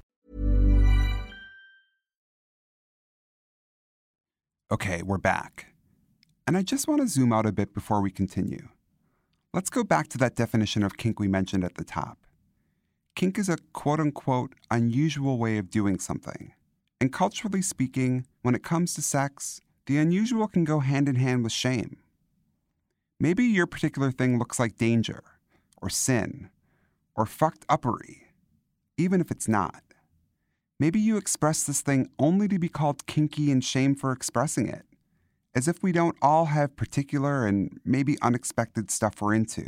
Okay, 4.73 5.03
we're 5.03 5.19
back. 5.19 5.67
And 6.47 6.57
I 6.57 6.63
just 6.63 6.87
want 6.87 7.01
to 7.01 7.09
zoom 7.09 7.33
out 7.33 7.45
a 7.47 7.53
bit 7.53 7.75
before 7.75 8.01
we 8.01 8.11
continue. 8.11 8.69
Let's 9.53 9.69
go 9.69 9.83
back 9.83 10.07
to 10.09 10.19
that 10.19 10.37
definition 10.37 10.85
of 10.85 10.97
kink 10.97 11.19
we 11.19 11.27
mentioned 11.27 11.65
at 11.65 11.75
the 11.75 11.85
top. 11.85 12.20
Kink 13.15 13.39
is 13.39 13.49
a 13.49 13.59
quote 13.73 14.01
unquote 14.01 14.55
unusual 14.71 15.39
way 15.39 15.59
of 15.59 15.71
doing 15.71 15.99
something. 15.99 16.53
And 17.01 17.13
culturally 17.13 17.63
speaking, 17.63 18.27
when 18.43 18.55
it 18.55 18.63
comes 18.63 18.95
to 18.95 19.03
sex, 19.03 19.61
the 19.87 19.99
unusual 19.99 20.47
can 20.49 20.65
go 20.65 20.81
hand 20.81 21.09
in 21.09 21.17
hand 21.17 21.43
with 21.43 21.53
shame. 21.53 21.97
Maybe 23.19 23.45
your 23.45 23.67
particular 23.67 24.11
thing 24.11 24.39
looks 24.39 24.59
like 24.59 24.79
danger, 24.79 25.23
or 25.83 25.91
sin, 25.91 26.51
or 27.15 27.27
fucked 27.27 27.67
uppery, 27.69 28.23
even 28.97 29.21
if 29.21 29.31
it's 29.31 29.49
not. 29.49 29.83
Maybe 30.79 30.99
you 30.99 31.19
express 31.19 31.63
this 31.63 31.83
thing 31.83 32.09
only 32.19 32.49
to 32.49 32.59
be 32.59 32.69
called 32.69 33.07
kinky 33.07 33.51
and 33.51 33.63
shame 33.63 33.95
for 33.95 34.13
expressing 34.13 34.69
it, 34.69 34.87
as 35.55 35.69
if 35.69 35.83
we 35.83 35.93
don't 35.93 36.17
all 36.23 36.47
have 36.47 36.77
particular 36.77 37.47
and 37.47 37.81
maybe 37.85 38.17
unexpected 38.23 38.91
stuff 38.91 39.21
we're 39.21 39.35
into. 39.35 39.67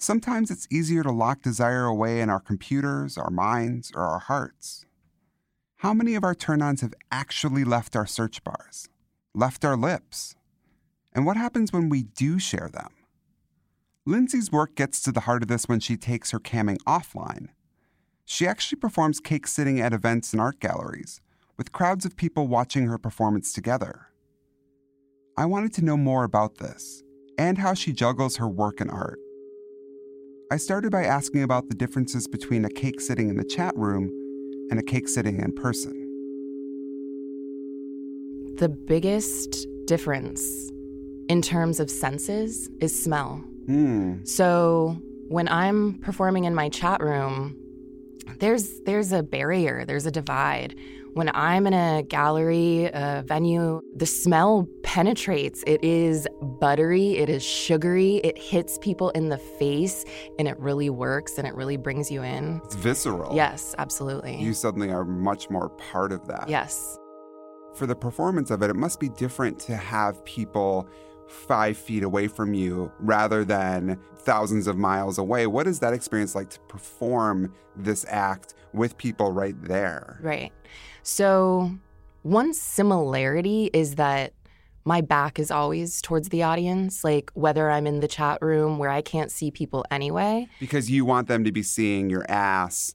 Sometimes 0.00 0.48
it's 0.52 0.68
easier 0.70 1.02
to 1.02 1.10
lock 1.10 1.42
desire 1.42 1.84
away 1.84 2.20
in 2.20 2.30
our 2.30 2.38
computers, 2.38 3.18
our 3.18 3.30
minds, 3.30 3.90
or 3.96 4.02
our 4.02 4.20
hearts. 4.20 4.86
How 5.78 5.92
many 5.92 6.14
of 6.14 6.22
our 6.22 6.36
turn 6.36 6.62
ons 6.62 6.82
have 6.82 6.94
actually 7.10 7.64
left 7.64 7.96
our 7.96 8.06
search 8.06 8.44
bars, 8.44 8.88
left 9.34 9.64
our 9.64 9.76
lips? 9.76 10.36
And 11.12 11.26
what 11.26 11.36
happens 11.36 11.72
when 11.72 11.88
we 11.88 12.04
do 12.04 12.38
share 12.38 12.68
them? 12.72 12.92
Lindsay's 14.06 14.52
work 14.52 14.76
gets 14.76 15.02
to 15.02 15.10
the 15.10 15.20
heart 15.20 15.42
of 15.42 15.48
this 15.48 15.64
when 15.64 15.80
she 15.80 15.96
takes 15.96 16.30
her 16.30 16.38
camming 16.38 16.78
offline. 16.84 17.48
She 18.24 18.46
actually 18.46 18.78
performs 18.78 19.18
cake 19.18 19.48
sitting 19.48 19.80
at 19.80 19.92
events 19.92 20.32
and 20.32 20.40
art 20.40 20.60
galleries, 20.60 21.20
with 21.56 21.72
crowds 21.72 22.04
of 22.04 22.16
people 22.16 22.46
watching 22.46 22.86
her 22.86 22.98
performance 22.98 23.52
together. 23.52 24.06
I 25.36 25.46
wanted 25.46 25.72
to 25.74 25.84
know 25.84 25.96
more 25.96 26.22
about 26.22 26.58
this 26.58 27.02
and 27.36 27.58
how 27.58 27.74
she 27.74 27.92
juggles 27.92 28.36
her 28.36 28.48
work 28.48 28.80
and 28.80 28.90
art. 28.90 29.18
I 30.50 30.56
started 30.56 30.90
by 30.90 31.04
asking 31.04 31.42
about 31.42 31.68
the 31.68 31.74
differences 31.74 32.26
between 32.26 32.64
a 32.64 32.70
cake 32.70 33.02
sitting 33.02 33.28
in 33.28 33.36
the 33.36 33.44
chat 33.44 33.76
room 33.76 34.10
and 34.70 34.80
a 34.80 34.82
cake 34.82 35.06
sitting 35.06 35.40
in 35.40 35.52
person. 35.52 35.92
The 38.56 38.70
biggest 38.70 39.66
difference 39.84 40.70
in 41.28 41.42
terms 41.42 41.80
of 41.80 41.90
senses 41.90 42.70
is 42.80 42.98
smell. 42.98 43.44
Hmm. 43.66 44.24
So 44.24 44.96
when 45.28 45.48
I'm 45.48 45.98
performing 45.98 46.44
in 46.44 46.54
my 46.54 46.70
chat 46.70 47.02
room, 47.02 47.54
there's 48.38 48.80
there's 48.80 49.12
a 49.12 49.22
barrier, 49.22 49.84
there's 49.84 50.06
a 50.06 50.10
divide. 50.10 50.74
When 51.12 51.30
I'm 51.34 51.66
in 51.66 51.74
a 51.74 52.02
gallery, 52.04 52.86
a 52.86 53.22
venue, 53.26 53.82
the 53.94 54.06
smell 54.06 54.66
penetrates. 54.88 55.62
It 55.66 55.84
is 55.84 56.26
buttery, 56.40 57.18
it 57.18 57.28
is 57.28 57.44
sugary, 57.44 58.16
it 58.24 58.38
hits 58.38 58.78
people 58.78 59.10
in 59.10 59.28
the 59.28 59.36
face, 59.36 60.02
and 60.38 60.48
it 60.48 60.58
really 60.58 60.88
works 60.88 61.36
and 61.36 61.46
it 61.46 61.54
really 61.54 61.76
brings 61.76 62.10
you 62.10 62.22
in. 62.22 62.62
It's 62.64 62.74
visceral. 62.74 63.36
Yes, 63.36 63.74
absolutely. 63.76 64.36
You 64.40 64.54
suddenly 64.54 64.88
are 64.88 65.04
much 65.04 65.50
more 65.50 65.68
part 65.68 66.10
of 66.10 66.26
that. 66.28 66.48
yes. 66.48 66.98
For 67.74 67.86
the 67.86 67.94
performance 67.94 68.50
of 68.50 68.62
it, 68.62 68.70
it 68.70 68.76
must 68.76 68.98
be 68.98 69.10
different 69.10 69.58
to 69.60 69.76
have 69.76 70.24
people 70.24 70.88
five 71.28 71.76
feet 71.76 72.02
away 72.02 72.26
from 72.26 72.54
you 72.54 72.90
rather 72.98 73.44
than 73.44 74.00
thousands 74.16 74.66
of 74.66 74.78
miles 74.78 75.18
away. 75.18 75.46
What 75.46 75.66
is 75.66 75.80
that 75.80 75.92
experience 75.92 76.34
like 76.34 76.48
to 76.48 76.60
perform 76.60 77.54
this 77.76 78.06
act 78.08 78.54
with 78.72 78.96
people 78.96 79.32
right 79.32 79.54
there? 79.62 80.18
Right. 80.22 80.50
So, 81.02 81.70
one 82.22 82.52
similarity 82.52 83.70
is 83.72 83.94
that 83.94 84.32
my 84.84 85.00
back 85.00 85.38
is 85.38 85.50
always 85.50 86.00
towards 86.00 86.28
the 86.30 86.42
audience, 86.42 87.04
like 87.04 87.30
whether 87.34 87.70
I'm 87.70 87.86
in 87.86 88.00
the 88.00 88.08
chat 88.08 88.38
room 88.40 88.78
where 88.78 88.90
I 88.90 89.02
can't 89.02 89.30
see 89.30 89.50
people 89.50 89.84
anyway. 89.90 90.48
Because 90.60 90.90
you 90.90 91.04
want 91.04 91.28
them 91.28 91.44
to 91.44 91.52
be 91.52 91.62
seeing 91.62 92.10
your 92.10 92.24
ass 92.30 92.94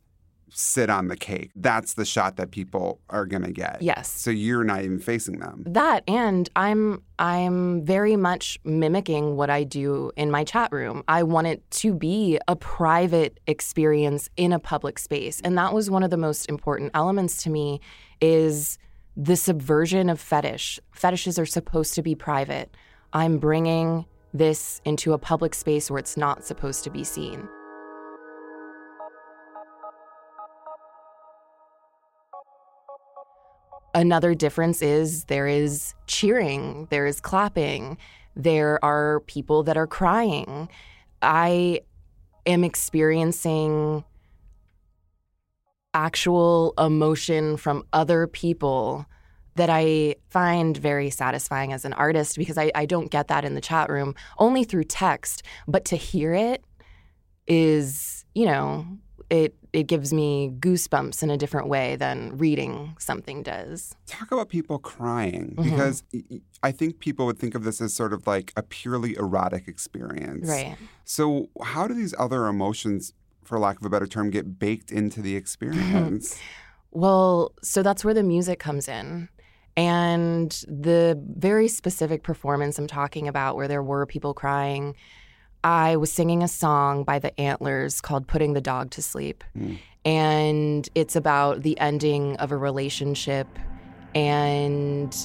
sit 0.53 0.89
on 0.89 1.07
the 1.07 1.17
cake. 1.17 1.51
That's 1.55 1.95
the 1.95 2.05
shot 2.05 2.37
that 2.37 2.51
people 2.51 2.99
are 3.09 3.25
going 3.25 3.43
to 3.43 3.51
get. 3.51 3.81
Yes. 3.81 4.09
So 4.09 4.31
you're 4.31 4.63
not 4.63 4.83
even 4.83 4.99
facing 4.99 5.39
them. 5.39 5.63
That 5.67 6.03
and 6.07 6.49
I'm 6.55 7.01
I'm 7.19 7.83
very 7.85 8.15
much 8.15 8.59
mimicking 8.63 9.35
what 9.35 9.49
I 9.49 9.63
do 9.63 10.11
in 10.15 10.31
my 10.31 10.43
chat 10.43 10.71
room. 10.71 11.03
I 11.07 11.23
want 11.23 11.47
it 11.47 11.69
to 11.71 11.93
be 11.93 12.39
a 12.47 12.55
private 12.55 13.39
experience 13.47 14.29
in 14.37 14.53
a 14.53 14.59
public 14.59 14.99
space. 14.99 15.41
And 15.41 15.57
that 15.57 15.73
was 15.73 15.89
one 15.89 16.03
of 16.03 16.11
the 16.11 16.17
most 16.17 16.47
important 16.47 16.91
elements 16.93 17.41
to 17.43 17.49
me 17.49 17.81
is 18.21 18.77
the 19.15 19.35
subversion 19.35 20.09
of 20.09 20.19
fetish. 20.19 20.79
Fetishes 20.91 21.37
are 21.37 21.45
supposed 21.45 21.93
to 21.95 22.01
be 22.01 22.15
private. 22.15 22.75
I'm 23.13 23.37
bringing 23.37 24.05
this 24.33 24.81
into 24.85 25.13
a 25.13 25.19
public 25.19 25.53
space 25.53 25.91
where 25.91 25.99
it's 25.99 26.17
not 26.17 26.43
supposed 26.43 26.83
to 26.85 26.89
be 26.89 27.03
seen. 27.03 27.47
Another 33.95 34.33
difference 34.33 34.81
is 34.81 35.25
there 35.25 35.47
is 35.47 35.93
cheering, 36.07 36.87
there 36.89 37.05
is 37.05 37.21
clapping, 37.21 37.99
there 38.35 38.83
are 38.83 39.19
people 39.27 39.61
that 39.63 39.77
are 39.77 39.85
crying. 39.85 40.67
I 41.21 41.81
am 42.47 42.63
experiencing 42.63 44.03
actual 45.93 46.73
emotion 46.77 47.57
from 47.57 47.83
other 47.93 48.27
people 48.27 49.05
that 49.55 49.69
I 49.69 50.15
find 50.29 50.75
very 50.75 51.09
satisfying 51.11 51.73
as 51.73 51.85
an 51.85 51.93
artist 51.93 52.37
because 52.37 52.57
I, 52.57 52.71
I 52.73 52.85
don't 52.87 53.11
get 53.11 53.27
that 53.27 53.45
in 53.45 53.53
the 53.53 53.61
chat 53.61 53.89
room, 53.89 54.15
only 54.39 54.63
through 54.63 54.85
text. 54.85 55.43
But 55.67 55.85
to 55.85 55.95
hear 55.95 56.33
it 56.33 56.63
is, 57.47 58.25
you 58.33 58.45
know, 58.45 58.85
it 59.29 59.55
it 59.71 59.87
gives 59.87 60.13
me 60.13 60.51
goosebumps 60.59 61.23
in 61.23 61.31
a 61.31 61.37
different 61.37 61.67
way 61.67 61.95
than 61.95 62.37
reading 62.37 62.95
something 62.99 63.41
does. 63.41 63.95
Talk 64.05 64.31
about 64.31 64.49
people 64.49 64.77
crying 64.77 65.55
Mhm. 65.57 65.63
because 65.63 66.03
I 66.61 66.71
think 66.71 66.99
people 66.99 67.25
would 67.25 67.39
think 67.39 67.55
of 67.55 67.63
this 67.63 67.81
as 67.81 67.93
sort 67.93 68.13
of 68.13 68.27
like 68.27 68.53
a 68.55 68.61
purely 68.61 69.15
erotic 69.15 69.67
experience. 69.67 70.47
Right. 70.47 70.77
So, 71.05 71.49
how 71.63 71.87
do 71.87 71.95
these 71.95 72.13
other 72.19 72.45
emotions, 72.47 73.13
for 73.45 73.59
lack 73.59 73.79
of 73.79 73.85
a 73.85 73.89
better 73.89 74.07
term, 74.07 74.29
get 74.29 74.59
baked 74.59 74.91
into 74.91 75.21
the 75.21 75.35
experience? 75.37 76.39
Well, 76.91 77.53
so 77.61 77.81
that's 77.81 78.05
where 78.05 78.13
the 78.13 78.23
music 78.23 78.59
comes 78.59 78.87
in. 78.87 79.29
And 79.75 80.51
the 80.67 81.19
very 81.35 81.67
specific 81.67 82.21
performance 82.21 82.77
I'm 82.77 82.87
talking 82.87 83.27
about, 83.27 83.55
where 83.55 83.67
there 83.67 83.81
were 83.81 84.05
people 84.05 84.33
crying, 84.33 84.95
I 85.63 85.95
was 85.95 86.11
singing 86.11 86.43
a 86.43 86.47
song 86.47 87.03
by 87.03 87.19
the 87.19 87.37
Antlers 87.39 88.01
called 88.01 88.27
Putting 88.27 88.53
the 88.53 88.61
Dog 88.61 88.91
to 88.91 89.01
Sleep. 89.01 89.43
Mm. 89.57 89.79
And 90.05 90.89
it's 90.93 91.15
about 91.15 91.63
the 91.63 91.79
ending 91.79 92.35
of 92.37 92.51
a 92.51 92.57
relationship. 92.57 93.47
And 94.13 95.15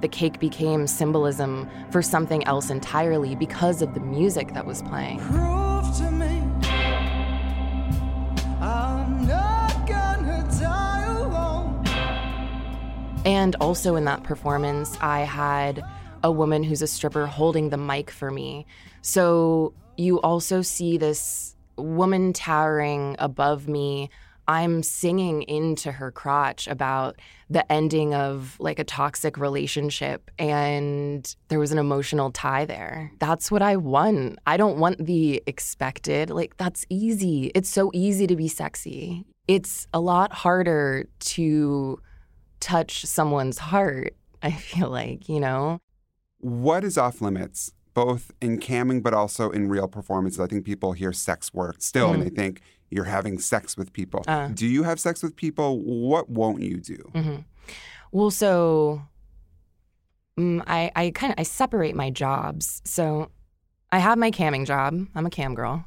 the 0.00 0.08
cake 0.08 0.40
became 0.40 0.86
symbolism 0.86 1.68
for 1.90 2.00
something 2.00 2.46
else 2.46 2.70
entirely 2.70 3.34
because 3.34 3.82
of 3.82 3.92
the 3.92 4.00
music 4.00 4.54
that 4.54 4.64
was 4.64 4.80
playing. 4.82 5.18
And 13.26 13.54
also 13.56 13.96
in 13.96 14.06
that 14.06 14.22
performance, 14.22 14.96
I 15.00 15.20
had 15.20 15.82
a 16.22 16.32
woman 16.32 16.62
who's 16.62 16.82
a 16.82 16.86
stripper 16.86 17.26
holding 17.26 17.68
the 17.68 17.76
mic 17.76 18.10
for 18.10 18.30
me. 18.30 18.66
So 19.02 19.74
you 19.96 20.20
also 20.20 20.62
see 20.62 20.96
this 20.96 21.54
woman 21.76 22.32
towering 22.32 23.16
above 23.18 23.68
me. 23.68 24.10
I'm 24.48 24.82
singing 24.82 25.42
into 25.42 25.92
her 25.92 26.10
crotch 26.10 26.66
about 26.66 27.20
the 27.48 27.70
ending 27.70 28.14
of 28.14 28.56
like 28.58 28.78
a 28.78 28.84
toxic 28.84 29.36
relationship, 29.38 30.30
and 30.38 31.36
there 31.48 31.60
was 31.60 31.72
an 31.72 31.78
emotional 31.78 32.32
tie 32.32 32.64
there. 32.64 33.12
That's 33.20 33.50
what 33.50 33.62
I 33.62 33.76
want. 33.76 34.38
I 34.46 34.56
don't 34.56 34.78
want 34.78 35.04
the 35.06 35.42
expected. 35.46 36.30
Like, 36.30 36.56
that's 36.56 36.84
easy. 36.88 37.52
It's 37.54 37.68
so 37.68 37.90
easy 37.94 38.26
to 38.26 38.34
be 38.34 38.48
sexy. 38.48 39.24
It's 39.46 39.86
a 39.92 40.00
lot 40.00 40.32
harder 40.32 41.06
to 41.20 42.00
touch 42.60 43.04
someone's 43.06 43.58
heart, 43.58 44.14
I 44.42 44.52
feel 44.52 44.88
like, 44.90 45.28
you 45.28 45.40
know? 45.40 45.80
What 46.38 46.84
is 46.84 46.96
off 46.96 47.20
limits, 47.20 47.72
both 47.92 48.30
in 48.40 48.58
camming 48.58 49.02
but 49.02 49.12
also 49.12 49.50
in 49.50 49.68
real 49.68 49.88
performances? 49.88 50.40
I 50.40 50.46
think 50.46 50.64
people 50.64 50.92
hear 50.92 51.12
sex 51.12 51.52
work 51.52 51.82
still 51.82 52.12
and 52.12 52.22
they 52.22 52.30
think 52.30 52.62
you're 52.90 53.04
having 53.04 53.38
sex 53.38 53.76
with 53.76 53.92
people. 53.92 54.24
Uh. 54.26 54.48
do 54.48 54.66
you 54.66 54.82
have 54.82 54.98
sex 54.98 55.22
with 55.22 55.36
people? 55.36 55.80
What 55.80 56.30
won't 56.30 56.62
you 56.62 56.78
do? 56.78 56.96
hmm 57.12 57.36
Well, 58.10 58.30
so 58.30 59.02
mm, 60.38 60.62
I, 60.66 60.90
I 60.96 61.10
kind 61.10 61.32
of 61.32 61.38
I 61.38 61.42
separate 61.42 61.94
my 61.94 62.10
jobs. 62.10 62.80
So 62.84 63.30
I 63.92 63.98
have 63.98 64.18
my 64.18 64.30
camming 64.30 64.66
job. 64.66 65.06
I'm 65.14 65.26
a 65.26 65.30
cam 65.30 65.54
girl. 65.54 65.84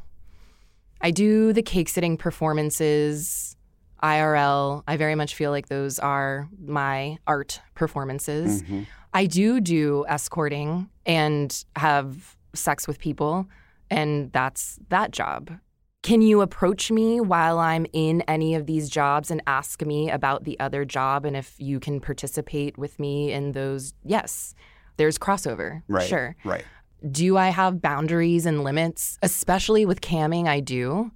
I 1.01 1.11
do 1.11 1.51
the 1.51 1.61
cake 1.61 1.89
sitting 1.89 2.15
performances, 2.15 3.57
IRL. 4.03 4.83
I 4.87 4.97
very 4.97 5.15
much 5.15 5.33
feel 5.35 5.51
like 5.51 5.69
those 5.69 5.97
are 5.99 6.49
my 6.63 7.17
art 7.25 7.61
performances. 7.73 8.61
Mhm. 8.63 8.85
I 9.13 9.25
do 9.25 9.61
do 9.61 10.05
escorting 10.07 10.89
and 11.05 11.63
have 11.75 12.35
sex 12.53 12.87
with 12.87 12.99
people, 12.99 13.47
and 13.89 14.31
that's 14.33 14.79
that 14.89 15.11
job. 15.11 15.51
Can 16.01 16.21
you 16.21 16.41
approach 16.41 16.91
me 16.91 17.21
while 17.21 17.59
I'm 17.59 17.85
in 17.93 18.21
any 18.27 18.55
of 18.55 18.65
these 18.65 18.89
jobs 18.89 19.31
and 19.31 19.41
ask 19.47 19.85
me 19.85 20.09
about 20.09 20.43
the 20.43 20.59
other 20.59 20.83
job 20.83 21.23
and 21.25 21.37
if 21.37 21.55
you 21.59 21.79
can 21.79 22.01
participate 22.01 22.77
with 22.77 22.99
me 22.99 23.31
in 23.31 23.53
those? 23.53 23.93
Yes, 24.03 24.53
there's 24.97 25.17
crossover. 25.17 25.81
Right. 25.87 26.05
Sure. 26.07 26.35
Right. 26.43 26.65
Do 27.09 27.37
I 27.37 27.49
have 27.49 27.81
boundaries 27.81 28.45
and 28.45 28.63
limits? 28.65 29.17
Especially 29.21 29.85
with 29.85 30.01
camming, 30.01 30.47
I 30.47 30.59
do. 30.59 31.11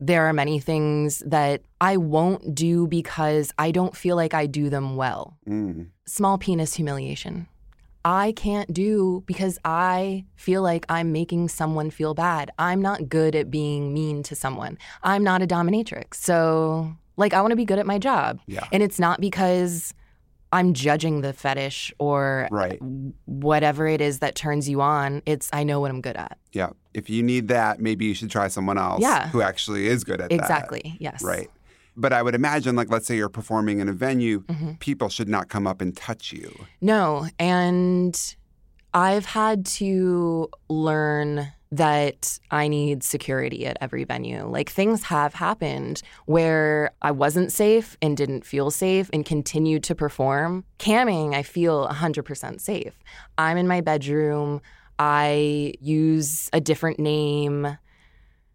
There 0.00 0.26
are 0.26 0.32
many 0.32 0.58
things 0.60 1.22
that 1.26 1.62
I 1.80 1.96
won't 1.96 2.54
do 2.54 2.86
because 2.86 3.52
I 3.58 3.70
don't 3.70 3.96
feel 3.96 4.16
like 4.16 4.34
I 4.34 4.46
do 4.46 4.68
them 4.70 4.96
well 4.96 5.36
Mm. 5.48 5.88
small 6.06 6.38
penis 6.38 6.74
humiliation. 6.74 7.46
I 8.04 8.32
can't 8.32 8.72
do 8.72 9.24
because 9.26 9.58
I 9.64 10.26
feel 10.36 10.62
like 10.62 10.86
I'm 10.88 11.10
making 11.10 11.48
someone 11.48 11.90
feel 11.90 12.14
bad. 12.14 12.50
I'm 12.58 12.80
not 12.80 13.08
good 13.08 13.34
at 13.34 13.50
being 13.50 13.92
mean 13.92 14.22
to 14.24 14.36
someone. 14.36 14.78
I'm 15.02 15.24
not 15.24 15.42
a 15.42 15.46
dominatrix. 15.46 16.14
So, 16.14 16.92
like, 17.16 17.34
I 17.34 17.40
want 17.40 17.50
to 17.50 17.56
be 17.56 17.64
good 17.64 17.80
at 17.80 17.86
my 17.86 17.98
job. 17.98 18.38
Yeah. 18.46 18.64
And 18.72 18.80
it's 18.82 19.00
not 19.00 19.20
because 19.20 19.92
I'm 20.52 20.72
judging 20.74 21.20
the 21.22 21.32
fetish 21.32 21.92
or 21.98 22.48
Right. 22.50 22.78
whatever 23.26 23.86
it 23.86 24.00
is 24.00 24.20
that 24.20 24.34
turns 24.34 24.68
you 24.68 24.80
on. 24.80 25.22
It's, 25.26 25.50
I 25.52 25.64
know 25.64 25.80
what 25.80 25.90
I'm 25.90 26.00
good 26.00 26.16
at. 26.16 26.38
Yeah. 26.52 26.70
If 26.94 27.10
you 27.10 27.22
need 27.22 27.48
that, 27.48 27.80
maybe 27.80 28.04
you 28.06 28.14
should 28.14 28.30
try 28.30 28.48
someone 28.48 28.78
else 28.78 29.02
Yeah. 29.02 29.28
who 29.28 29.42
actually 29.42 29.86
is 29.88 30.04
good 30.04 30.20
at 30.20 30.30
that. 30.30 30.34
Exactly. 30.36 30.96
Yes. 31.00 31.22
Right. 31.22 31.50
But 31.96 32.12
I 32.12 32.22
would 32.22 32.34
imagine, 32.34 32.76
like, 32.76 32.90
let's 32.90 33.06
say 33.06 33.16
you're 33.16 33.28
performing 33.28 33.80
in 33.80 33.88
a 33.88 33.92
venue, 33.92 34.40
Mm-hmm. 34.44 34.72
people 34.74 35.08
should 35.08 35.28
not 35.28 35.48
come 35.48 35.66
up 35.66 35.80
and 35.80 35.96
touch 35.96 36.32
you. 36.32 36.54
No, 36.80 37.26
and 37.38 38.16
I've 38.94 39.26
had 39.26 39.66
to 39.66 40.48
learn 40.68 41.48
that 41.72 42.38
I 42.50 42.68
need 42.68 43.02
security 43.02 43.66
at 43.66 43.76
every 43.80 44.04
venue. 44.04 44.46
Like 44.48 44.70
things 44.70 45.02
have 45.04 45.34
happened 45.34 46.02
where 46.26 46.92
I 47.02 47.10
wasn't 47.10 47.52
safe 47.52 47.96
and 48.00 48.16
didn't 48.16 48.44
feel 48.44 48.70
safe 48.70 49.10
and 49.12 49.24
continued 49.24 49.82
to 49.84 49.94
perform. 49.94 50.64
Camming, 50.78 51.34
I 51.34 51.42
feel 51.42 51.88
100% 51.88 52.60
safe. 52.60 52.94
I'm 53.36 53.56
in 53.56 53.66
my 53.66 53.80
bedroom. 53.80 54.60
I 54.98 55.74
use 55.80 56.48
a 56.52 56.60
different 56.60 57.00
name. 57.00 57.76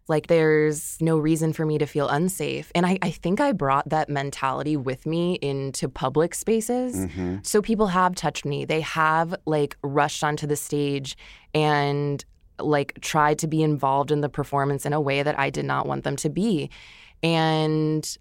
Like 0.08 0.26
there's 0.26 1.00
no 1.00 1.18
reason 1.18 1.52
for 1.52 1.64
me 1.64 1.78
to 1.78 1.86
feel 1.86 2.08
unsafe. 2.08 2.72
And 2.74 2.84
I, 2.84 2.98
I 3.02 3.10
think 3.10 3.40
I 3.40 3.52
brought 3.52 3.88
that 3.90 4.08
mentality 4.08 4.76
with 4.76 5.06
me 5.06 5.34
into 5.34 5.88
public 5.88 6.34
spaces. 6.34 6.96
Mm-hmm. 6.96 7.36
So 7.42 7.62
people 7.62 7.86
have 7.88 8.14
touched 8.14 8.44
me. 8.44 8.64
They 8.64 8.80
have 8.80 9.34
like 9.46 9.76
rushed 9.82 10.24
onto 10.24 10.46
the 10.46 10.56
stage 10.56 11.16
and 11.54 12.24
like 12.64 12.98
tried 13.00 13.38
to 13.40 13.46
be 13.46 13.62
involved 13.62 14.10
in 14.10 14.20
the 14.20 14.28
performance 14.28 14.86
in 14.86 14.92
a 14.92 15.00
way 15.00 15.22
that 15.22 15.38
I 15.38 15.50
did 15.50 15.64
not 15.64 15.86
want 15.86 16.04
them 16.04 16.16
to 16.16 16.30
be. 16.30 16.70
And 17.22 18.16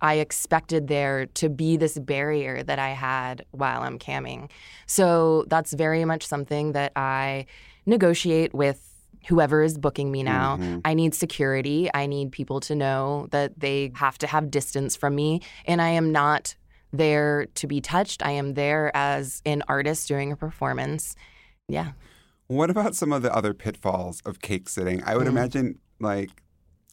I 0.00 0.14
expected 0.14 0.88
there 0.88 1.26
to 1.26 1.48
be 1.48 1.76
this 1.76 1.98
barrier 1.98 2.62
that 2.62 2.78
I 2.78 2.90
had 2.90 3.44
while 3.50 3.82
I'm 3.82 3.98
camming. 3.98 4.50
So 4.86 5.44
that's 5.48 5.72
very 5.74 6.04
much 6.04 6.26
something 6.26 6.72
that 6.72 6.92
I 6.96 7.46
negotiate 7.84 8.54
with 8.54 8.86
whoever 9.28 9.62
is 9.62 9.76
booking 9.76 10.10
me 10.10 10.22
now. 10.22 10.56
Mhm. 10.56 10.80
I 10.84 10.94
need 10.94 11.14
security. 11.14 11.90
I 11.92 12.06
need 12.06 12.32
people 12.32 12.60
to 12.60 12.74
know 12.74 13.26
that 13.30 13.60
they 13.60 13.92
have 13.96 14.16
to 14.18 14.26
have 14.26 14.50
distance 14.50 14.96
from 14.96 15.14
me. 15.14 15.42
And 15.66 15.82
I 15.82 15.90
am 15.90 16.10
not 16.10 16.54
there 16.92 17.46
to 17.56 17.66
be 17.66 17.82
touched. 17.82 18.24
I 18.24 18.30
am 18.30 18.54
there 18.54 18.90
as 18.96 19.42
an 19.44 19.62
artist 19.68 20.08
doing 20.08 20.32
a 20.32 20.36
performance. 20.36 21.14
Yeah. 21.68 21.92
What 22.50 22.68
about 22.68 22.96
some 22.96 23.12
of 23.12 23.22
the 23.22 23.32
other 23.32 23.54
pitfalls 23.54 24.20
of 24.26 24.40
cake 24.40 24.68
sitting? 24.68 25.04
I 25.04 25.16
would 25.16 25.26
Mm. 25.28 25.30
imagine 25.30 25.78
like 26.00 26.30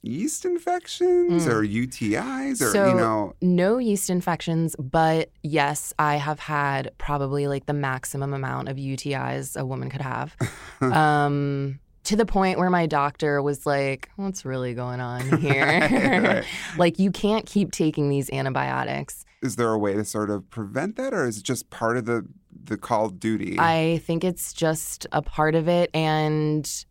yeast 0.04 0.46
infections 0.46 1.48
Mm. 1.48 1.52
or 1.52 1.64
UTIs 1.64 2.62
or, 2.62 2.70
So- 2.72 2.90
you 2.90 2.94
know, 2.96 3.34
No 3.42 3.80
yeast 3.80 4.12
infections, 4.12 4.76
but 4.78 5.32
yes, 5.42 5.94
I 5.98 6.18
have 6.18 6.40
had 6.42 6.92
probably 7.00 7.48
like 7.48 7.66
the 7.66 7.74
maximum 7.74 8.36
amount 8.36 8.70
of 8.70 8.78
UTIs 8.78 9.60
a 9.60 9.66
woman 9.66 9.90
could 9.90 10.02
have. 10.02 10.36
um, 10.82 11.80
to 12.04 12.16
the 12.16 12.26
point 12.28 12.60
where 12.60 12.70
my 12.70 12.86
doctor 12.86 13.42
was 13.42 13.66
like, 13.66 14.10
What's 14.16 14.46
really 14.46 14.76
going 14.76 15.00
on 15.02 15.22
here? 15.42 16.22
Right. 16.22 16.46
like, 16.78 17.00
you 17.00 17.10
can't 17.10 17.48
keep 17.48 17.72
taking 17.72 18.10
these 18.10 18.30
antibiotics. 18.32 19.26
is 19.42 19.56
there 19.56 19.72
a 19.72 19.78
way 19.78 19.94
to 19.94 20.06
sort 20.06 20.30
of 20.30 20.48
prevent 20.52 20.96
that 20.98 21.14
or 21.14 21.28
is 21.28 21.38
it 21.40 21.44
just 21.44 21.70
part 21.72 21.98
of 21.98 22.06
the, 22.06 22.26
the 22.68 22.78
call 22.78 23.06
of 23.06 23.20
duty? 23.20 23.58
I 23.60 24.02
think 24.06 24.24
it's 24.24 24.54
just 24.54 25.08
a 25.12 25.22
part 25.22 25.56
of 25.56 25.68
it. 25.68 25.90
And 25.94 26.86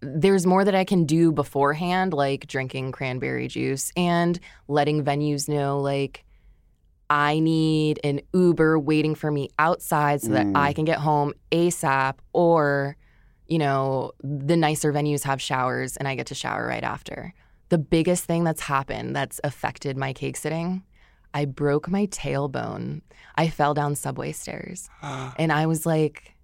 there's 0.00 0.46
more 0.46 0.64
that 0.64 0.74
I 0.74 0.84
can 0.84 1.04
do 1.04 1.30
beforehand, 1.30 2.12
like 2.12 2.46
drinking 2.46 2.92
cranberry 2.92 3.48
juice 3.48 3.92
and 3.96 4.40
letting 4.66 5.04
venues 5.04 5.48
know, 5.48 5.80
like, 5.80 6.24
I 7.10 7.40
need 7.40 7.98
an 8.04 8.20
Uber 8.32 8.78
waiting 8.78 9.14
for 9.14 9.30
me 9.30 9.48
outside 9.58 10.22
so 10.22 10.28
that 10.28 10.46
Mm. 10.46 10.56
I 10.56 10.72
can 10.72 10.84
get 10.84 10.98
home 10.98 11.32
ASAP. 11.50 12.14
Or, 12.32 12.96
you 13.48 13.58
know, 13.58 14.12
the 14.22 14.56
nicer 14.56 14.92
venues 14.92 15.24
have 15.24 15.42
showers 15.42 15.96
and 15.96 16.06
I 16.06 16.14
get 16.14 16.26
to 16.28 16.34
shower 16.34 16.66
right 16.66 16.84
after. 16.84 17.34
The 17.68 17.78
biggest 17.78 18.24
thing 18.24 18.44
that's 18.44 18.62
happened 18.62 19.14
that's 19.16 19.40
affected 19.44 19.96
my 19.96 20.12
cake 20.12 20.36
sitting, 20.36 20.84
I 21.32 21.44
broke 21.44 21.88
my 21.88 22.06
tailbone. 22.06 23.02
I 23.36 23.48
fell 23.48 23.74
down 23.74 23.94
subway 23.94 24.32
stairs. 24.32 24.88
And 25.38 25.52
I 25.52 25.66
was 25.66 25.86
like, 25.86 26.34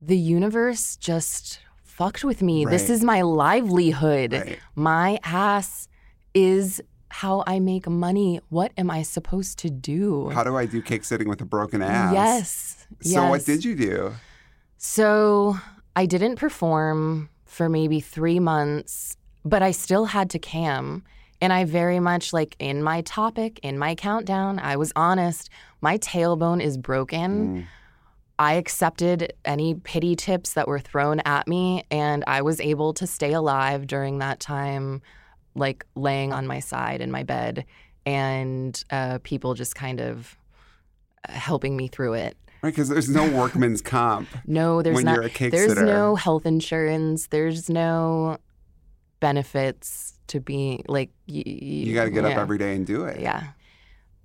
the 0.00 0.16
universe 0.16 0.96
just 0.96 1.60
fucked 1.84 2.24
with 2.24 2.42
me. 2.42 2.64
This 2.64 2.90
is 2.90 3.04
my 3.04 3.22
livelihood. 3.22 4.32
Right. 4.32 4.58
My 4.74 5.18
ass 5.24 5.88
is 6.34 6.82
how 7.08 7.44
I 7.46 7.60
make 7.60 7.86
money. 7.88 8.40
What 8.48 8.72
am 8.78 8.90
I 8.90 9.02
supposed 9.02 9.58
to 9.60 9.70
do? 9.70 10.30
How 10.30 10.42
do 10.42 10.56
I 10.56 10.66
do 10.66 10.80
cake 10.80 11.04
sitting 11.04 11.28
with 11.28 11.40
a 11.42 11.44
broken 11.44 11.82
ass? 11.82 12.12
Yes. 12.14 12.86
So 13.02 13.28
what 13.28 13.44
did 13.44 13.64
you 13.64 13.74
do? 13.76 14.14
So 14.78 15.56
I 15.94 16.06
didn't 16.06 16.36
perform 16.36 17.28
for 17.44 17.68
maybe 17.68 18.00
three 18.00 18.40
months, 18.40 19.16
but 19.44 19.62
I 19.62 19.70
still 19.70 20.06
had 20.06 20.30
to 20.30 20.38
cam. 20.38 21.04
And 21.42 21.52
I 21.52 21.64
very 21.64 21.98
much 21.98 22.32
like 22.32 22.54
in 22.60 22.84
my 22.84 23.00
topic, 23.00 23.58
in 23.64 23.76
my 23.76 23.96
countdown, 23.96 24.60
I 24.60 24.76
was 24.76 24.92
honest. 24.94 25.50
My 25.80 25.98
tailbone 25.98 26.62
is 26.62 26.78
broken. 26.78 27.66
I 28.38 28.54
accepted 28.54 29.32
any 29.44 29.74
pity 29.74 30.14
tips 30.14 30.54
that 30.54 30.68
were 30.68 30.78
thrown 30.78 31.18
at 31.20 31.48
me, 31.48 31.84
and 31.90 32.22
I 32.28 32.42
was 32.42 32.60
able 32.60 32.94
to 32.94 33.08
stay 33.08 33.32
alive 33.32 33.88
during 33.88 34.18
that 34.18 34.38
time, 34.38 35.02
like 35.56 35.84
laying 35.96 36.32
on 36.32 36.46
my 36.46 36.60
side 36.60 37.00
in 37.00 37.10
my 37.10 37.24
bed, 37.24 37.66
and 38.06 38.82
uh, 38.90 39.18
people 39.24 39.54
just 39.54 39.74
kind 39.74 40.00
of 40.00 40.38
uh, 41.28 41.32
helping 41.32 41.76
me 41.76 41.88
through 41.88 42.14
it. 42.14 42.36
Right, 42.62 42.70
because 42.70 42.88
there's 42.88 43.08
no 43.08 43.28
workman's 43.28 43.82
comp. 43.94 44.28
No, 44.46 44.80
there's 44.80 44.94
when 44.94 45.06
not. 45.06 45.16
you're 45.16 45.24
a 45.24 45.28
cake 45.30 45.50
there's 45.50 45.70
sitter. 45.70 45.84
no 45.86 46.14
health 46.14 46.46
insurance. 46.46 47.26
There's 47.26 47.68
no 47.68 48.38
benefits 49.18 50.14
to 50.32 50.40
being 50.40 50.84
like 50.88 51.10
y- 51.28 51.42
y- 51.46 51.52
You 51.56 51.94
got 51.94 52.04
to 52.04 52.10
get 52.10 52.24
up 52.24 52.36
every 52.36 52.58
day 52.58 52.74
and 52.76 52.86
do 52.86 53.04
it. 53.06 53.20
Yeah. 53.20 53.52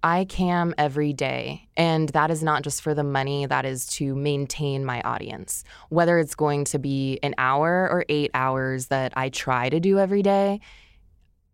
I 0.04 0.26
cam 0.26 0.76
every 0.78 1.12
day. 1.12 1.68
And 1.76 2.10
that 2.10 2.30
is 2.32 2.44
not 2.44 2.64
just 2.64 2.82
for 2.82 2.94
the 2.94 3.04
money, 3.04 3.46
that 3.46 3.66
is 3.66 3.86
to 3.98 4.16
maintain 4.16 4.86
my 4.86 5.02
audience. 5.02 5.64
Whether 5.90 6.20
it's 6.20 6.36
going 6.36 6.66
to 6.66 6.80
be 6.80 7.20
an 7.24 7.34
hour 7.38 7.90
or 7.92 8.06
eight 8.08 8.32
hours 8.34 8.88
that 8.88 9.14
I 9.18 9.30
try 9.30 9.70
to 9.70 9.80
do 9.80 9.98
every 10.00 10.22
day, 10.22 10.60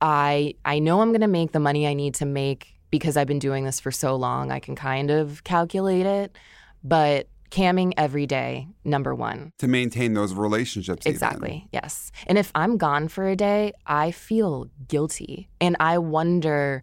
I 0.02 0.56
I 0.66 0.80
know 0.80 1.02
I'm 1.02 1.12
gonna 1.12 1.28
make 1.28 1.52
the 1.54 1.60
money 1.60 1.88
I 1.88 1.94
need 1.94 2.16
to 2.16 2.26
make 2.26 2.68
because 2.92 3.18
I've 3.18 3.28
been 3.28 3.39
doing 3.39 3.63
this 3.63 3.80
for 3.80 3.92
so 3.92 4.16
long. 4.16 4.52
I 4.52 4.60
can 4.60 4.76
kind 4.76 5.10
of 5.10 5.44
calculate 5.44 6.06
it. 6.06 6.38
But 6.84 7.28
camming 7.54 7.94
every 7.98 8.26
day, 8.26 8.68
number 8.84 9.13
one. 9.13 9.54
To 9.60 9.68
maintain 9.68 10.16
those 10.16 10.34
relationships. 10.34 11.06
even. 11.06 11.13
Exactly. 11.13 11.68
Yes. 11.72 12.12
And 12.26 12.39
if 12.39 12.52
I'm 12.56 12.78
gone 12.78 13.08
for 13.08 13.28
a 13.28 13.36
day, 13.36 13.74
I 13.86 14.10
feel 14.10 14.70
guilty. 14.88 15.50
And 15.62 15.78
I 15.80 16.00
wonder, 16.00 16.82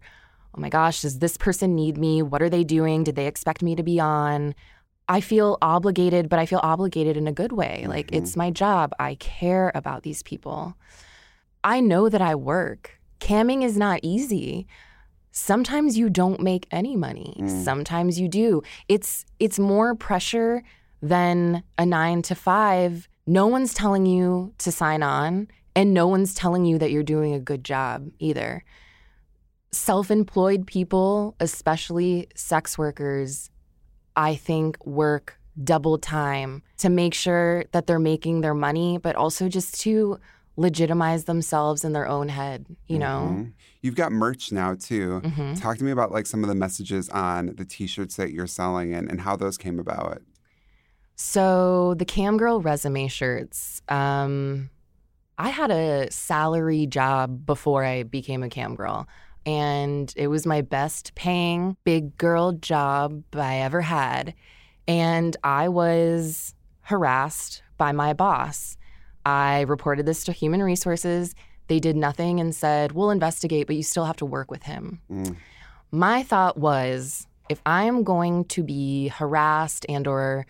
oh 0.55 0.61
my 0.61 0.69
gosh, 0.69 1.01
does 1.01 1.19
this 1.19 1.35
person 1.35 1.75
need 1.75 1.97
me? 1.97 2.21
What 2.21 2.41
are 2.41 2.49
they 2.49 2.63
doing? 2.63 3.03
Did 3.03 3.17
they 3.17 3.27
expect 3.27 3.61
me 3.61 3.75
to 3.75 3.83
be 3.83 3.99
on? 3.99 4.55
I 5.09 5.19
feel 5.19 5.57
obligated, 5.61 6.29
but 6.29 6.39
I 6.39 6.45
feel 6.45 6.61
obligated 6.63 7.17
in 7.17 7.27
a 7.27 7.33
good 7.33 7.51
way. 7.51 7.85
Like 7.89 8.07
mm-hmm. 8.07 8.23
it's 8.23 8.37
my 8.37 8.49
job. 8.49 8.93
I 8.97 9.15
care 9.15 9.73
about 9.75 10.03
these 10.03 10.23
people. 10.23 10.77
I 11.65 11.81
know 11.81 12.07
that 12.07 12.21
I 12.21 12.35
work. 12.35 12.97
Camming 13.19 13.61
is 13.61 13.75
not 13.77 13.99
easy. 14.03 14.67
Sometimes 15.31 15.97
you 15.97 16.09
don't 16.09 16.41
make 16.41 16.67
any 16.71 16.95
money. 16.95 17.35
Hmm. 17.39 17.63
Sometimes 17.63 18.19
you 18.19 18.27
do. 18.27 18.61
It's 18.87 19.25
it's 19.39 19.57
more 19.57 19.95
pressure 19.95 20.63
than 21.01 21.63
a 21.77 21.85
9 21.85 22.21
to 22.23 22.35
5. 22.35 23.07
No 23.25 23.47
one's 23.47 23.73
telling 23.73 24.05
you 24.05 24.53
to 24.59 24.71
sign 24.71 25.01
on 25.01 25.47
and 25.75 25.93
no 25.93 26.07
one's 26.07 26.33
telling 26.33 26.65
you 26.65 26.77
that 26.77 26.91
you're 26.91 27.03
doing 27.03 27.33
a 27.33 27.39
good 27.39 27.63
job 27.63 28.09
either. 28.19 28.63
Self-employed 29.71 30.67
people, 30.67 31.35
especially 31.39 32.27
sex 32.35 32.77
workers, 32.77 33.49
I 34.15 34.35
think 34.35 34.85
work 34.85 35.39
double 35.63 35.97
time 35.97 36.61
to 36.77 36.89
make 36.89 37.13
sure 37.13 37.65
that 37.71 37.87
they're 37.87 37.99
making 37.99 38.41
their 38.41 38.53
money, 38.53 38.97
but 38.97 39.15
also 39.15 39.47
just 39.47 39.79
to 39.81 40.19
legitimize 40.61 41.25
themselves 41.25 41.83
in 41.83 41.91
their 41.93 42.07
own 42.07 42.29
head, 42.29 42.65
you 42.87 42.99
know? 42.99 43.35
Mhm. 43.35 43.53
You've 43.81 43.95
got 43.95 44.11
merch 44.11 44.51
now 44.51 44.75
too. 44.75 45.21
Mhm. 45.23 45.59
Talk 45.59 45.77
to 45.77 45.83
me 45.83 45.91
about 45.91 46.11
like 46.11 46.25
some 46.27 46.43
of 46.43 46.49
the 46.49 46.55
messages 46.55 47.09
on 47.09 47.55
the 47.57 47.65
t-shirts 47.65 48.15
that 48.15 48.31
you're 48.31 48.47
selling 48.47 48.93
and, 48.93 49.09
and 49.09 49.21
how 49.21 49.35
those 49.35 49.57
came 49.57 49.79
about. 49.79 50.21
So 51.15 51.95
the 51.95 52.05
Cam 52.05 52.37
Girl 52.37 52.61
resume 52.61 53.07
shirts, 53.07 53.81
um, 53.89 54.69
I 55.37 55.49
had 55.49 55.71
a 55.71 56.11
salary 56.11 56.85
job 56.85 57.45
before 57.45 57.83
I 57.83 58.03
became 58.03 58.43
a 58.43 58.49
Cam 58.49 58.75
Girl. 58.75 59.07
And 59.45 60.13
it 60.15 60.27
was 60.27 60.45
my 60.45 60.61
best 60.61 61.15
paying 61.15 61.75
big 61.83 62.15
girl 62.17 62.51
job 62.51 63.23
I 63.33 63.57
ever 63.57 63.81
had. 63.81 64.35
And 64.87 65.35
I 65.43 65.67
was 65.69 66.53
harassed 66.81 67.63
by 67.77 67.91
my 67.91 68.13
boss. 68.13 68.77
I 69.25 69.61
reported 69.61 70.05
this 70.05 70.23
to 70.25 70.31
human 70.31 70.63
resources. 70.63 71.35
They 71.67 71.79
did 71.79 71.95
nothing 71.95 72.39
and 72.39 72.53
said, 72.53 72.91
We'll 72.91 73.11
investigate, 73.11 73.67
but 73.67 73.75
you 73.75 73.83
still 73.83 74.05
have 74.05 74.17
to 74.17 74.25
work 74.25 74.51
with 74.51 74.63
him. 74.63 75.01
Mm. 75.11 75.35
My 75.91 76.23
thought 76.23 76.57
was 76.57 77.27
if 77.49 77.61
I 77.65 77.83
am 77.83 78.03
going 78.03 78.45
to 78.45 78.63
be 78.63 79.09
harassed 79.09 79.85
and 79.89 80.07
or 80.07 80.45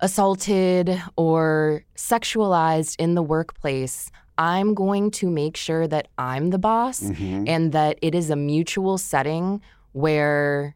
assaulted 0.00 1.00
or 1.16 1.84
sexualized 1.96 2.96
in 2.98 3.14
the 3.14 3.22
workplace, 3.22 4.10
I'm 4.36 4.74
going 4.74 5.10
to 5.12 5.30
make 5.30 5.56
sure 5.56 5.86
that 5.86 6.08
I'm 6.18 6.50
the 6.50 6.58
boss 6.58 7.00
mm-hmm. 7.00 7.44
and 7.46 7.72
that 7.72 7.98
it 8.02 8.14
is 8.14 8.28
a 8.28 8.36
mutual 8.36 8.98
setting 8.98 9.62
where 9.92 10.74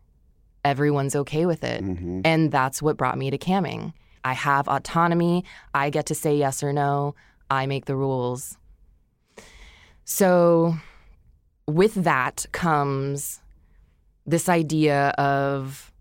everyone's 0.65 1.17
okay 1.17 1.47
with 1.47 1.65
it. 1.65 1.83
Mm-hmm. 1.83 2.23
And 2.25 2.51
that's 2.51 2.81
what 2.81 2.97
brought 2.97 3.19
me 3.19 3.31
to 3.31 3.39
camming. 3.39 3.93
I 4.25 4.33
have 4.33 4.69
autonomy. 4.69 5.45
I 5.75 5.91
get 5.91 6.07
to 6.07 6.15
say 6.15 6.37
yes 6.37 6.63
or 6.63 6.73
no. 6.73 7.15
I 7.51 7.67
make 7.67 7.87
the 7.87 7.97
rules. 7.97 8.57
So, 10.05 10.77
with 11.67 11.95
that 11.95 12.47
comes 12.53 13.41
this 14.25 14.49
idea 14.49 15.09
of 15.19 15.93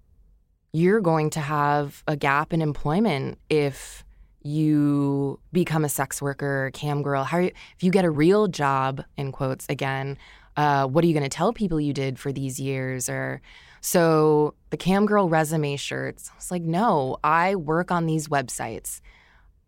you're 0.73 1.01
going 1.01 1.29
to 1.31 1.39
have 1.39 2.03
a 2.07 2.15
gap 2.15 2.51
in 2.53 2.61
employment 2.61 3.39
if 3.49 4.03
you 4.43 5.39
become 5.51 5.83
a 5.83 5.89
sex 5.89 6.21
worker, 6.21 6.69
cam 6.73 7.01
girl. 7.01 7.23
How 7.23 7.39
you, 7.39 7.51
if 7.75 7.83
you 7.83 7.91
get 7.91 8.05
a 8.05 8.11
real 8.11 8.47
job, 8.47 9.03
in 9.17 9.31
quotes 9.31 9.65
again, 9.69 10.17
uh, 10.57 10.85
what 10.85 11.03
are 11.03 11.07
you 11.07 11.13
going 11.13 11.23
to 11.23 11.29
tell 11.29 11.53
people 11.53 11.81
you 11.81 11.93
did 11.93 12.19
for 12.19 12.31
these 12.31 12.59
years? 12.59 13.09
Or 13.09 13.41
so 13.81 14.53
the 14.69 14.77
cam 14.77 15.05
girl 15.05 15.29
resume 15.29 15.77
shirts. 15.77 16.29
It's 16.35 16.51
like, 16.51 16.61
no, 16.61 17.17
I 17.23 17.55
work 17.55 17.91
on 17.91 18.05
these 18.05 18.27
websites. 18.27 19.01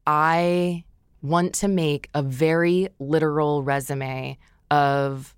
I 0.05 0.83
want 1.27 1.53
to 1.55 1.67
make 1.67 2.09
a 2.13 2.21
very 2.21 2.89
literal 2.99 3.63
resume 3.63 4.37
of 4.71 5.35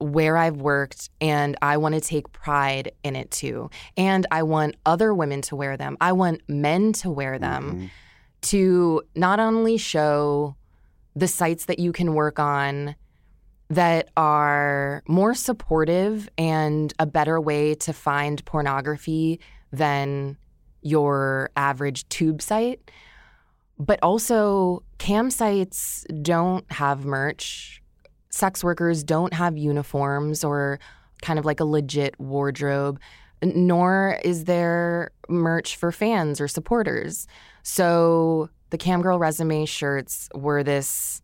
where 0.00 0.36
I've 0.36 0.56
worked 0.56 1.10
and 1.20 1.56
I 1.60 1.76
want 1.76 1.94
to 1.94 2.00
take 2.00 2.32
pride 2.32 2.92
in 3.02 3.16
it 3.16 3.30
too. 3.30 3.70
And 3.96 4.26
I 4.30 4.44
want 4.44 4.76
other 4.86 5.12
women 5.12 5.42
to 5.42 5.56
wear 5.56 5.76
them. 5.76 5.96
I 6.00 6.12
want 6.12 6.42
men 6.48 6.92
to 6.94 7.10
wear 7.10 7.38
them 7.38 7.64
mm-hmm. 7.64 7.86
to 8.42 9.02
not 9.14 9.40
only 9.40 9.76
show 9.76 10.56
the 11.16 11.28
sites 11.28 11.64
that 11.64 11.80
you 11.80 11.92
can 11.92 12.14
work 12.14 12.38
on 12.38 12.94
that 13.70 14.08
are 14.16 15.02
more 15.08 15.34
supportive 15.34 16.28
and 16.38 16.94
a 16.98 17.06
better 17.06 17.40
way 17.40 17.74
to 17.74 17.92
find 17.92 18.44
pornography 18.44 19.40
than 19.72 20.38
your 20.80 21.50
average 21.56 22.08
tube 22.08 22.40
site. 22.40 22.90
But 23.78 23.98
also, 24.02 24.82
cam 24.98 25.30
sites 25.30 26.04
don't 26.22 26.70
have 26.72 27.04
merch. 27.04 27.82
Sex 28.30 28.62
workers 28.64 29.04
don't 29.04 29.32
have 29.32 29.56
uniforms 29.56 30.42
or 30.44 30.80
kind 31.22 31.38
of 31.38 31.44
like 31.44 31.60
a 31.60 31.64
legit 31.64 32.18
wardrobe, 32.18 33.00
nor 33.42 34.18
is 34.24 34.44
there 34.44 35.10
merch 35.28 35.76
for 35.76 35.92
fans 35.92 36.40
or 36.40 36.48
supporters. 36.48 37.26
So 37.62 38.50
the 38.70 38.78
Cam 38.78 39.00
Girl 39.00 39.18
resume 39.18 39.64
shirts 39.64 40.28
were 40.34 40.62
this 40.62 41.22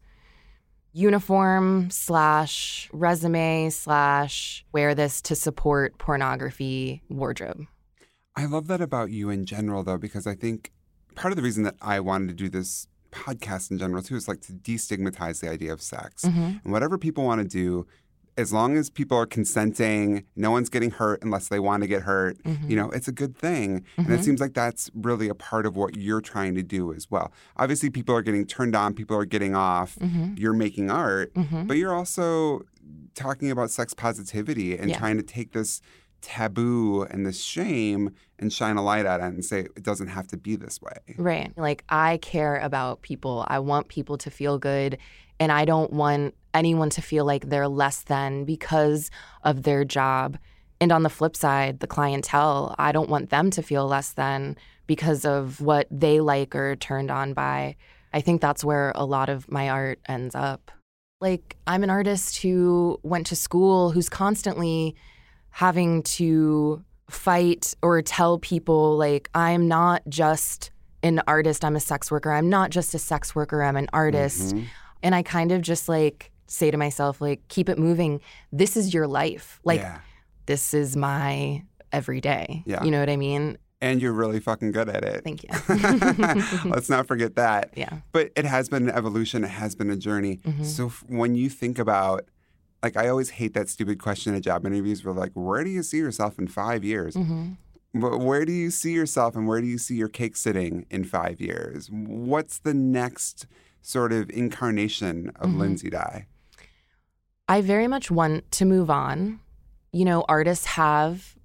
uniform 0.92 1.90
slash 1.90 2.88
resume 2.92 3.68
slash 3.70 4.64
wear 4.72 4.94
this 4.94 5.20
to 5.22 5.34
support 5.34 5.98
pornography 5.98 7.02
wardrobe. 7.08 7.66
I 8.36 8.46
love 8.46 8.68
that 8.68 8.80
about 8.80 9.10
you 9.10 9.28
in 9.30 9.44
general, 9.44 9.82
though, 9.82 9.98
because 9.98 10.26
I 10.26 10.34
think 10.34 10.72
part 11.14 11.32
of 11.32 11.36
the 11.36 11.42
reason 11.42 11.62
that 11.64 11.76
I 11.80 12.00
wanted 12.00 12.28
to 12.28 12.34
do 12.34 12.48
this 12.48 12.86
podcast 13.10 13.70
in 13.70 13.78
general, 13.78 14.02
too, 14.02 14.16
is 14.16 14.28
like 14.28 14.40
to 14.42 14.52
destigmatize 14.52 15.40
the 15.40 15.48
idea 15.48 15.72
of 15.72 15.80
sex. 15.80 16.24
Mm-hmm. 16.24 16.58
And 16.64 16.72
whatever 16.72 16.98
people 16.98 17.24
want 17.24 17.40
to 17.40 17.48
do, 17.48 17.86
as 18.36 18.52
long 18.52 18.76
as 18.76 18.90
people 18.90 19.16
are 19.16 19.26
consenting, 19.26 20.24
no 20.34 20.50
one's 20.50 20.68
getting 20.68 20.90
hurt 20.90 21.22
unless 21.22 21.46
they 21.46 21.60
want 21.60 21.84
to 21.84 21.86
get 21.86 22.02
hurt, 22.02 22.42
mm-hmm. 22.42 22.68
you 22.68 22.74
know, 22.74 22.90
it's 22.90 23.06
a 23.06 23.12
good 23.12 23.36
thing. 23.36 23.84
And 23.96 24.06
it 24.08 24.10
mm-hmm. 24.10 24.22
seems 24.22 24.40
like 24.40 24.54
that's 24.54 24.90
really 24.92 25.28
a 25.28 25.36
part 25.36 25.66
of 25.66 25.76
what 25.76 25.96
you're 25.96 26.20
trying 26.20 26.56
to 26.56 26.62
do 26.64 26.92
as 26.92 27.08
well. 27.08 27.32
Obviously, 27.56 27.90
people 27.90 28.14
are 28.16 28.22
getting 28.22 28.44
turned 28.44 28.74
on, 28.74 28.92
people 28.92 29.16
are 29.16 29.24
getting 29.24 29.54
off, 29.54 29.96
you're 30.36 30.52
making 30.52 30.90
art, 30.90 31.32
but 31.66 31.76
you're 31.76 31.94
also 31.94 32.62
talking 33.14 33.52
about 33.52 33.70
sex 33.70 33.94
positivity 33.94 34.76
and 34.76 34.90
Yeah. 34.90 34.98
trying 34.98 35.16
to 35.16 35.22
take 35.22 35.52
this 35.52 35.80
taboo 36.24 37.02
and 37.02 37.26
this 37.26 37.42
shame 37.42 38.14
and 38.38 38.52
shine 38.52 38.76
a 38.76 38.82
light 38.82 39.06
at 39.06 39.20
it 39.20 39.24
and 39.24 39.44
say 39.44 39.60
it 39.60 39.82
doesn't 39.82 40.08
have 40.08 40.26
to 40.28 40.36
be 40.36 40.56
this 40.56 40.80
way. 40.80 41.14
Right. 41.16 41.52
Like, 41.56 41.84
I 41.88 42.16
care 42.18 42.56
about 42.56 43.02
people. 43.02 43.44
I 43.46 43.58
want 43.58 43.88
people 43.88 44.18
to 44.18 44.30
feel 44.30 44.58
good. 44.58 44.98
And 45.38 45.52
I 45.52 45.64
don't 45.64 45.92
want 45.92 46.34
anyone 46.54 46.90
to 46.90 47.02
feel 47.02 47.24
like 47.24 47.48
they're 47.48 47.68
less 47.68 48.02
than 48.02 48.44
because 48.44 49.10
of 49.42 49.64
their 49.64 49.84
job. 49.84 50.38
And 50.80 50.92
on 50.92 51.02
the 51.02 51.10
flip 51.10 51.36
side, 51.36 51.80
the 51.80 51.86
clientele, 51.86 52.74
I 52.78 52.92
don't 52.92 53.10
want 53.10 53.30
them 53.30 53.50
to 53.50 53.62
feel 53.62 53.86
less 53.86 54.12
than 54.12 54.56
because 54.86 55.24
of 55.24 55.60
what 55.60 55.86
they 55.90 56.20
like 56.20 56.54
or 56.54 56.76
turned 56.76 57.10
on 57.10 57.34
by. 57.34 57.76
I 58.12 58.20
think 58.20 58.40
that's 58.40 58.64
where 58.64 58.92
a 58.94 59.04
lot 59.04 59.28
of 59.28 59.50
my 59.50 59.68
art 59.68 59.98
ends 60.06 60.34
up. 60.34 60.70
Like, 61.20 61.56
I'm 61.66 61.82
an 61.82 61.90
artist 61.90 62.42
who 62.42 62.98
went 63.02 63.26
to 63.28 63.36
school, 63.36 63.90
who's 63.90 64.08
constantly 64.08 64.94
having 65.54 66.02
to 66.02 66.82
fight 67.08 67.74
or 67.80 68.02
tell 68.02 68.38
people, 68.40 68.96
like, 68.96 69.30
I'm 69.36 69.68
not 69.68 70.02
just 70.08 70.72
an 71.04 71.22
artist, 71.28 71.64
I'm 71.64 71.76
a 71.76 71.80
sex 71.80 72.10
worker. 72.10 72.32
I'm 72.32 72.48
not 72.48 72.70
just 72.70 72.92
a 72.92 72.98
sex 72.98 73.36
worker, 73.36 73.62
I'm 73.62 73.76
an 73.76 73.88
artist. 73.92 74.54
Mhm. 74.56 74.64
And 75.04 75.14
I 75.14 75.22
kind 75.22 75.52
of 75.52 75.62
just 75.62 75.88
like 75.88 76.32
say 76.48 76.72
to 76.72 76.76
myself, 76.76 77.20
like, 77.20 77.46
keep 77.48 77.68
it 77.68 77.78
moving. 77.78 78.20
This 78.52 78.76
is 78.76 78.92
your 78.92 79.06
life. 79.06 79.60
Like, 79.64 79.80
yeah. 79.80 79.98
this 80.46 80.74
is 80.74 80.96
my 80.96 81.62
everyday. 81.92 82.64
Yeah. 82.66 82.82
You 82.82 82.90
know 82.90 82.98
what 82.98 83.08
I 83.10 83.16
mean? 83.16 83.56
And 83.80 84.02
you're 84.02 84.12
really 84.12 84.40
fucking 84.40 84.72
good 84.72 84.88
at 84.88 85.04
it. 85.04 85.22
Thank 85.22 85.44
you. 85.44 85.50
Let's 86.70 86.88
not 86.90 87.06
forget 87.06 87.36
that. 87.36 87.70
Yeah. 87.76 87.98
But 88.12 88.30
it 88.34 88.44
has 88.46 88.68
been 88.68 88.88
an 88.88 88.94
evolution, 88.96 89.44
it 89.44 89.50
has 89.50 89.74
been 89.76 89.90
a 89.90 89.96
journey. 89.96 90.38
Mhm. 90.38 90.64
So 90.64 90.86
f- 90.86 91.04
when 91.06 91.34
you 91.36 91.48
think 91.48 91.78
about, 91.78 92.24
like, 92.84 92.96
I 92.98 93.08
always 93.08 93.30
hate 93.30 93.54
that 93.54 93.68
stupid 93.70 93.98
question 93.98 94.34
at 94.34 94.42
job 94.42 94.66
interviews 94.66 95.02
where, 95.04 95.14
like, 95.14 95.32
where 95.32 95.64
do 95.64 95.70
you 95.70 95.82
see 95.82 95.96
yourself 95.98 96.38
in 96.38 96.46
five 96.46 96.84
years? 96.84 97.14
hmm 97.16 97.52
Wh- 97.92 98.18
Where 98.18 98.44
do 98.44 98.52
you 98.52 98.70
see 98.70 98.92
yourself 98.92 99.34
and 99.36 99.46
where 99.48 99.60
do 99.60 99.66
you 99.66 99.78
see 99.78 99.94
your 99.94 100.08
cake 100.08 100.36
sitting 100.36 100.84
in 100.90 101.04
five 101.04 101.40
years? 101.40 101.88
What's 101.90 102.58
the 102.58 102.74
next 102.74 103.46
sort 103.82 104.12
of 104.12 104.28
incarnation 104.30 105.30
of 105.36 105.50
Mhm. 105.50 105.58
Lindsay 105.58 105.90
Dye? 105.90 106.26
I 107.48 107.60
very 107.60 107.86
much 107.88 108.10
want 108.10 108.50
to 108.52 108.64
move 108.64 108.90
on. 108.90 109.40
You 109.92 110.04
know, 110.04 110.24
artists 110.28 110.66
have 110.66 111.36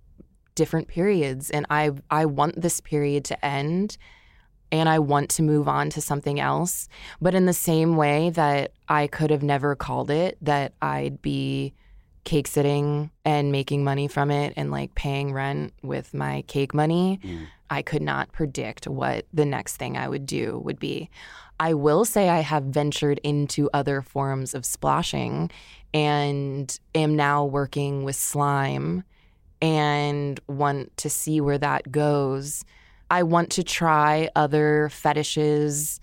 different 0.56 0.88
periods 0.88 1.50
and 1.52 1.66
I 1.70 1.92
I 2.10 2.26
want 2.26 2.62
this 2.62 2.82
period 2.82 3.24
to 3.26 3.46
end 3.46 3.98
and 4.72 4.88
I 4.88 5.00
want 5.00 5.30
to 5.32 5.44
move 5.44 5.68
on 5.68 5.90
to 5.92 6.02
something 6.02 6.40
else. 6.40 6.88
But 7.22 7.36
in 7.36 7.46
the 7.46 7.54
same 7.54 7.96
way 7.96 8.30
that 8.32 8.72
I 8.88 9.08
could 9.08 9.32
have 9.32 9.44
never 9.44 9.76
called 9.76 10.12
it 10.12 10.38
that 10.42 10.74
I'd 10.82 11.22
be 11.22 11.74
cake 12.24 12.48
sitting 12.48 13.10
and 13.26 13.52
making 13.52 13.84
money 13.84 14.08
from 14.08 14.30
it 14.30 14.54
and 14.56 14.72
like 14.72 14.94
paying 14.94 15.34
rent 15.34 15.74
with 15.82 16.14
my 16.14 16.44
cake 16.44 16.74
money, 16.74 17.20
Mm. 17.24 17.48
I 17.72 17.82
could 17.82 18.02
not 18.02 18.32
predict 18.32 18.88
what 18.88 19.26
the 19.32 19.46
next 19.46 19.78
thing 19.78 19.96
I 19.96 20.08
would 20.10 20.26
do 20.26 20.60
would 20.60 20.80
be. 20.80 21.10
I 21.60 21.74
will 21.74 22.06
say 22.06 22.30
I 22.30 22.40
have 22.40 22.64
ventured 22.64 23.20
into 23.24 23.70
other 23.74 24.02
forms 24.02 24.56
of 24.56 24.66
splashing 24.66 25.52
and 25.94 26.80
am 26.96 27.16
now 27.16 27.46
working 27.46 28.04
with 28.04 28.16
slime 28.16 29.04
and 29.62 30.40
want 30.48 30.96
to 30.98 31.10
see 31.10 31.42
where 31.42 31.58
that 31.58 31.92
goes. 31.92 32.64
I 33.10 33.24
want 33.24 33.50
to 33.52 33.64
try 33.64 34.30
other 34.36 34.90
fetishes 34.90 36.00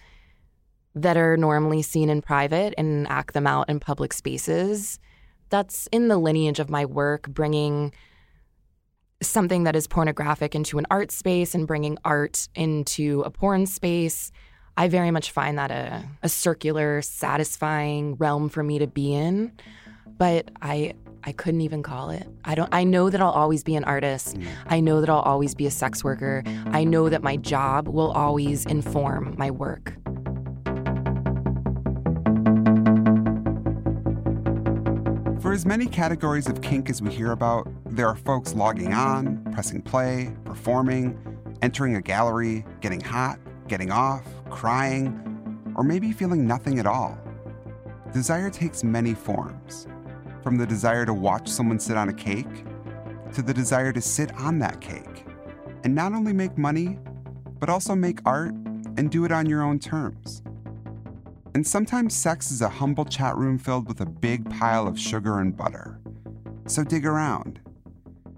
that 0.95 1.17
are 1.17 1.37
normally 1.37 1.83
seen 1.83 2.09
in 2.09 2.23
private 2.23 2.75
and 2.79 3.07
act 3.09 3.35
them 3.35 3.47
out 3.47 3.69
in 3.69 3.81
public 3.81 4.13
spaces. 4.13 4.99
That's 5.51 5.87
in 5.93 6.09
the 6.09 6.17
lineage 6.17 6.59
of 6.59 6.71
my 6.71 6.85
work, 6.85 7.29
bringing 7.29 7.93
something 9.23 9.65
that 9.65 9.77
is 9.77 9.87
pornographic 9.87 10.55
into 10.55 10.79
an 10.79 10.87
art 10.91 11.11
space 11.11 11.55
and 11.55 11.67
bringing 11.67 11.99
art 12.05 12.49
into 12.55 13.23
a 13.23 13.31
porn 13.31 13.67
space. 13.67 14.33
I 14.77 14.89
very 14.89 15.11
much 15.11 15.31
find 15.31 15.59
that 15.59 15.71
a, 15.71 16.05
a 16.23 16.29
circular, 16.29 17.03
satisfying 17.03 18.17
realm 18.17 18.49
for 18.49 18.63
me 18.63 18.79
to 18.79 18.87
be 18.87 19.15
in. 19.15 19.53
But 20.19 20.51
I 20.61 20.95
I 21.27 21.33
couldn't 21.33 21.61
even 21.62 21.83
call 21.83 22.11
it. 22.11 22.24
I 22.45 22.55
don't 22.55 22.68
I 22.72 22.85
know 22.85 23.11
that 23.11 23.20
I'll 23.20 23.31
always 23.31 23.64
be 23.64 23.74
an 23.74 23.83
artist. 23.83 24.37
Mm. 24.37 24.47
I 24.68 24.79
know 24.79 25.01
that 25.01 25.11
I'll 25.11 25.18
always 25.18 25.57
be 25.57 25.66
a 25.66 25.72
sex 25.72 26.05
worker. 26.05 26.45
I 26.66 26.85
know 26.85 27.09
that 27.09 27.22
my 27.22 27.37
job 27.37 27.89
will 27.89 28.12
always 28.12 28.64
inform 28.66 29.35
my 29.37 29.51
work. 29.51 29.95
For 35.43 35.53
as 35.53 35.66
many 35.66 35.87
categories 35.87 36.49
of 36.49 36.62
kink 36.62 36.89
as 36.91 37.03
we 37.03 37.11
hear 37.12 37.33
about, 37.33 37.68
there 37.87 38.09
are 38.09 38.16
folks 38.16 38.55
logging 38.55 38.95
on, 38.95 39.43
pressing 39.53 39.83
play, 39.83 40.33
performing, 40.45 41.18
entering 41.61 41.97
a 41.97 42.03
gallery, 42.03 42.64
getting 42.81 43.01
hot, 43.01 43.41
getting 43.66 43.91
off, 43.91 44.24
crying, 44.51 45.22
or 45.74 45.83
maybe 45.83 46.12
feeling 46.12 46.47
nothing 46.47 46.79
at 46.79 46.87
all. 46.87 47.18
Desire 48.12 48.51
takes 48.51 48.85
many 48.85 49.14
forms, 49.14 49.89
from 50.47 50.57
the 50.57 50.65
desire 50.65 51.05
to 51.05 51.13
watch 51.13 51.49
someone 51.49 51.77
sit 51.77 51.97
on 51.97 52.09
a 52.09 52.13
cake 52.13 52.47
to 53.33 53.43
the 53.43 53.53
desire 53.53 53.93
to 53.93 54.01
sit 54.01 54.33
on 54.37 54.61
that 54.61 54.81
cake 54.81 55.27
and 55.83 55.93
not 55.93 56.13
only 56.13 56.33
make 56.33 56.57
money, 56.57 57.01
but 57.59 57.69
also 57.69 57.97
make 57.97 58.21
art 58.25 58.53
and 58.97 59.11
do 59.11 59.25
it 59.25 59.33
on 59.33 59.47
your 59.47 59.65
own 59.65 59.81
terms. 59.81 60.43
And 61.55 61.67
sometimes 61.67 62.15
sex 62.15 62.53
is 62.53 62.63
a 62.63 62.69
humble 62.69 63.05
chat 63.05 63.37
room 63.37 63.59
filled 63.59 63.89
with 63.89 64.01
a 64.03 64.07
big 64.07 64.49
pile 64.49 64.87
of 64.87 64.97
sugar 64.97 65.41
and 65.41 65.57
butter. 65.57 65.99
So 66.69 66.85
dig 66.85 67.07
around. 67.07 67.59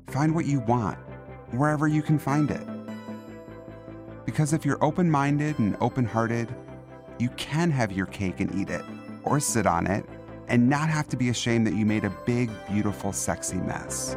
Find 0.07 0.35
what 0.35 0.47
you 0.47 0.61
want, 0.61 0.97
wherever 1.51 1.89
you 1.89 2.01
can 2.01 2.19
find 2.19 2.51
it. 2.51 2.67
Because 4.25 4.55
if 4.55 4.65
you're 4.65 4.83
open 4.83 5.11
minded 5.11 5.59
and 5.59 5.77
open 5.83 6.07
hearted, 6.07 6.49
you 7.19 7.29
can 7.37 7.71
have 7.71 7.93
your 7.93 8.07
cake 8.07 8.41
and 8.41 8.55
eat 8.55 8.71
it, 8.71 8.85
or 9.25 9.41
sit 9.41 9.67
on 9.67 9.87
it, 9.87 10.07
and 10.49 10.68
not 10.68 10.88
have 10.88 11.09
to 11.09 11.16
be 11.16 11.28
ashamed 11.28 11.66
that 11.66 11.74
you 11.74 11.84
made 11.86 12.05
a 12.05 12.11
big, 12.26 12.51
beautiful, 12.70 13.12
sexy 13.12 13.59
mess. 13.59 14.16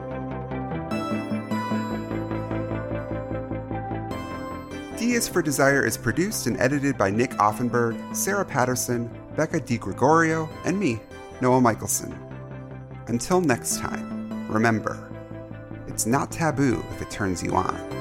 D 4.98 5.14
is 5.14 5.28
for 5.28 5.42
Desire 5.42 5.86
is 5.86 5.98
produced 5.98 6.46
and 6.46 6.60
edited 6.60 6.98
by 6.98 7.10
Nick 7.10 7.32
Offenberg, 7.32 8.16
Sarah 8.16 8.46
Patterson, 8.46 9.10
Becca 9.36 9.60
DiGregorio, 9.60 10.48
and 10.64 10.80
me, 10.80 11.00
Noah 11.42 11.60
Michelson. 11.60 12.16
Until 13.08 13.42
next 13.42 13.80
time, 13.80 14.48
remember, 14.48 15.10
it's 15.88 16.06
not 16.06 16.32
taboo 16.32 16.86
if 16.92 17.02
it 17.02 17.10
turns 17.10 17.42
you 17.42 17.56
on. 17.56 18.01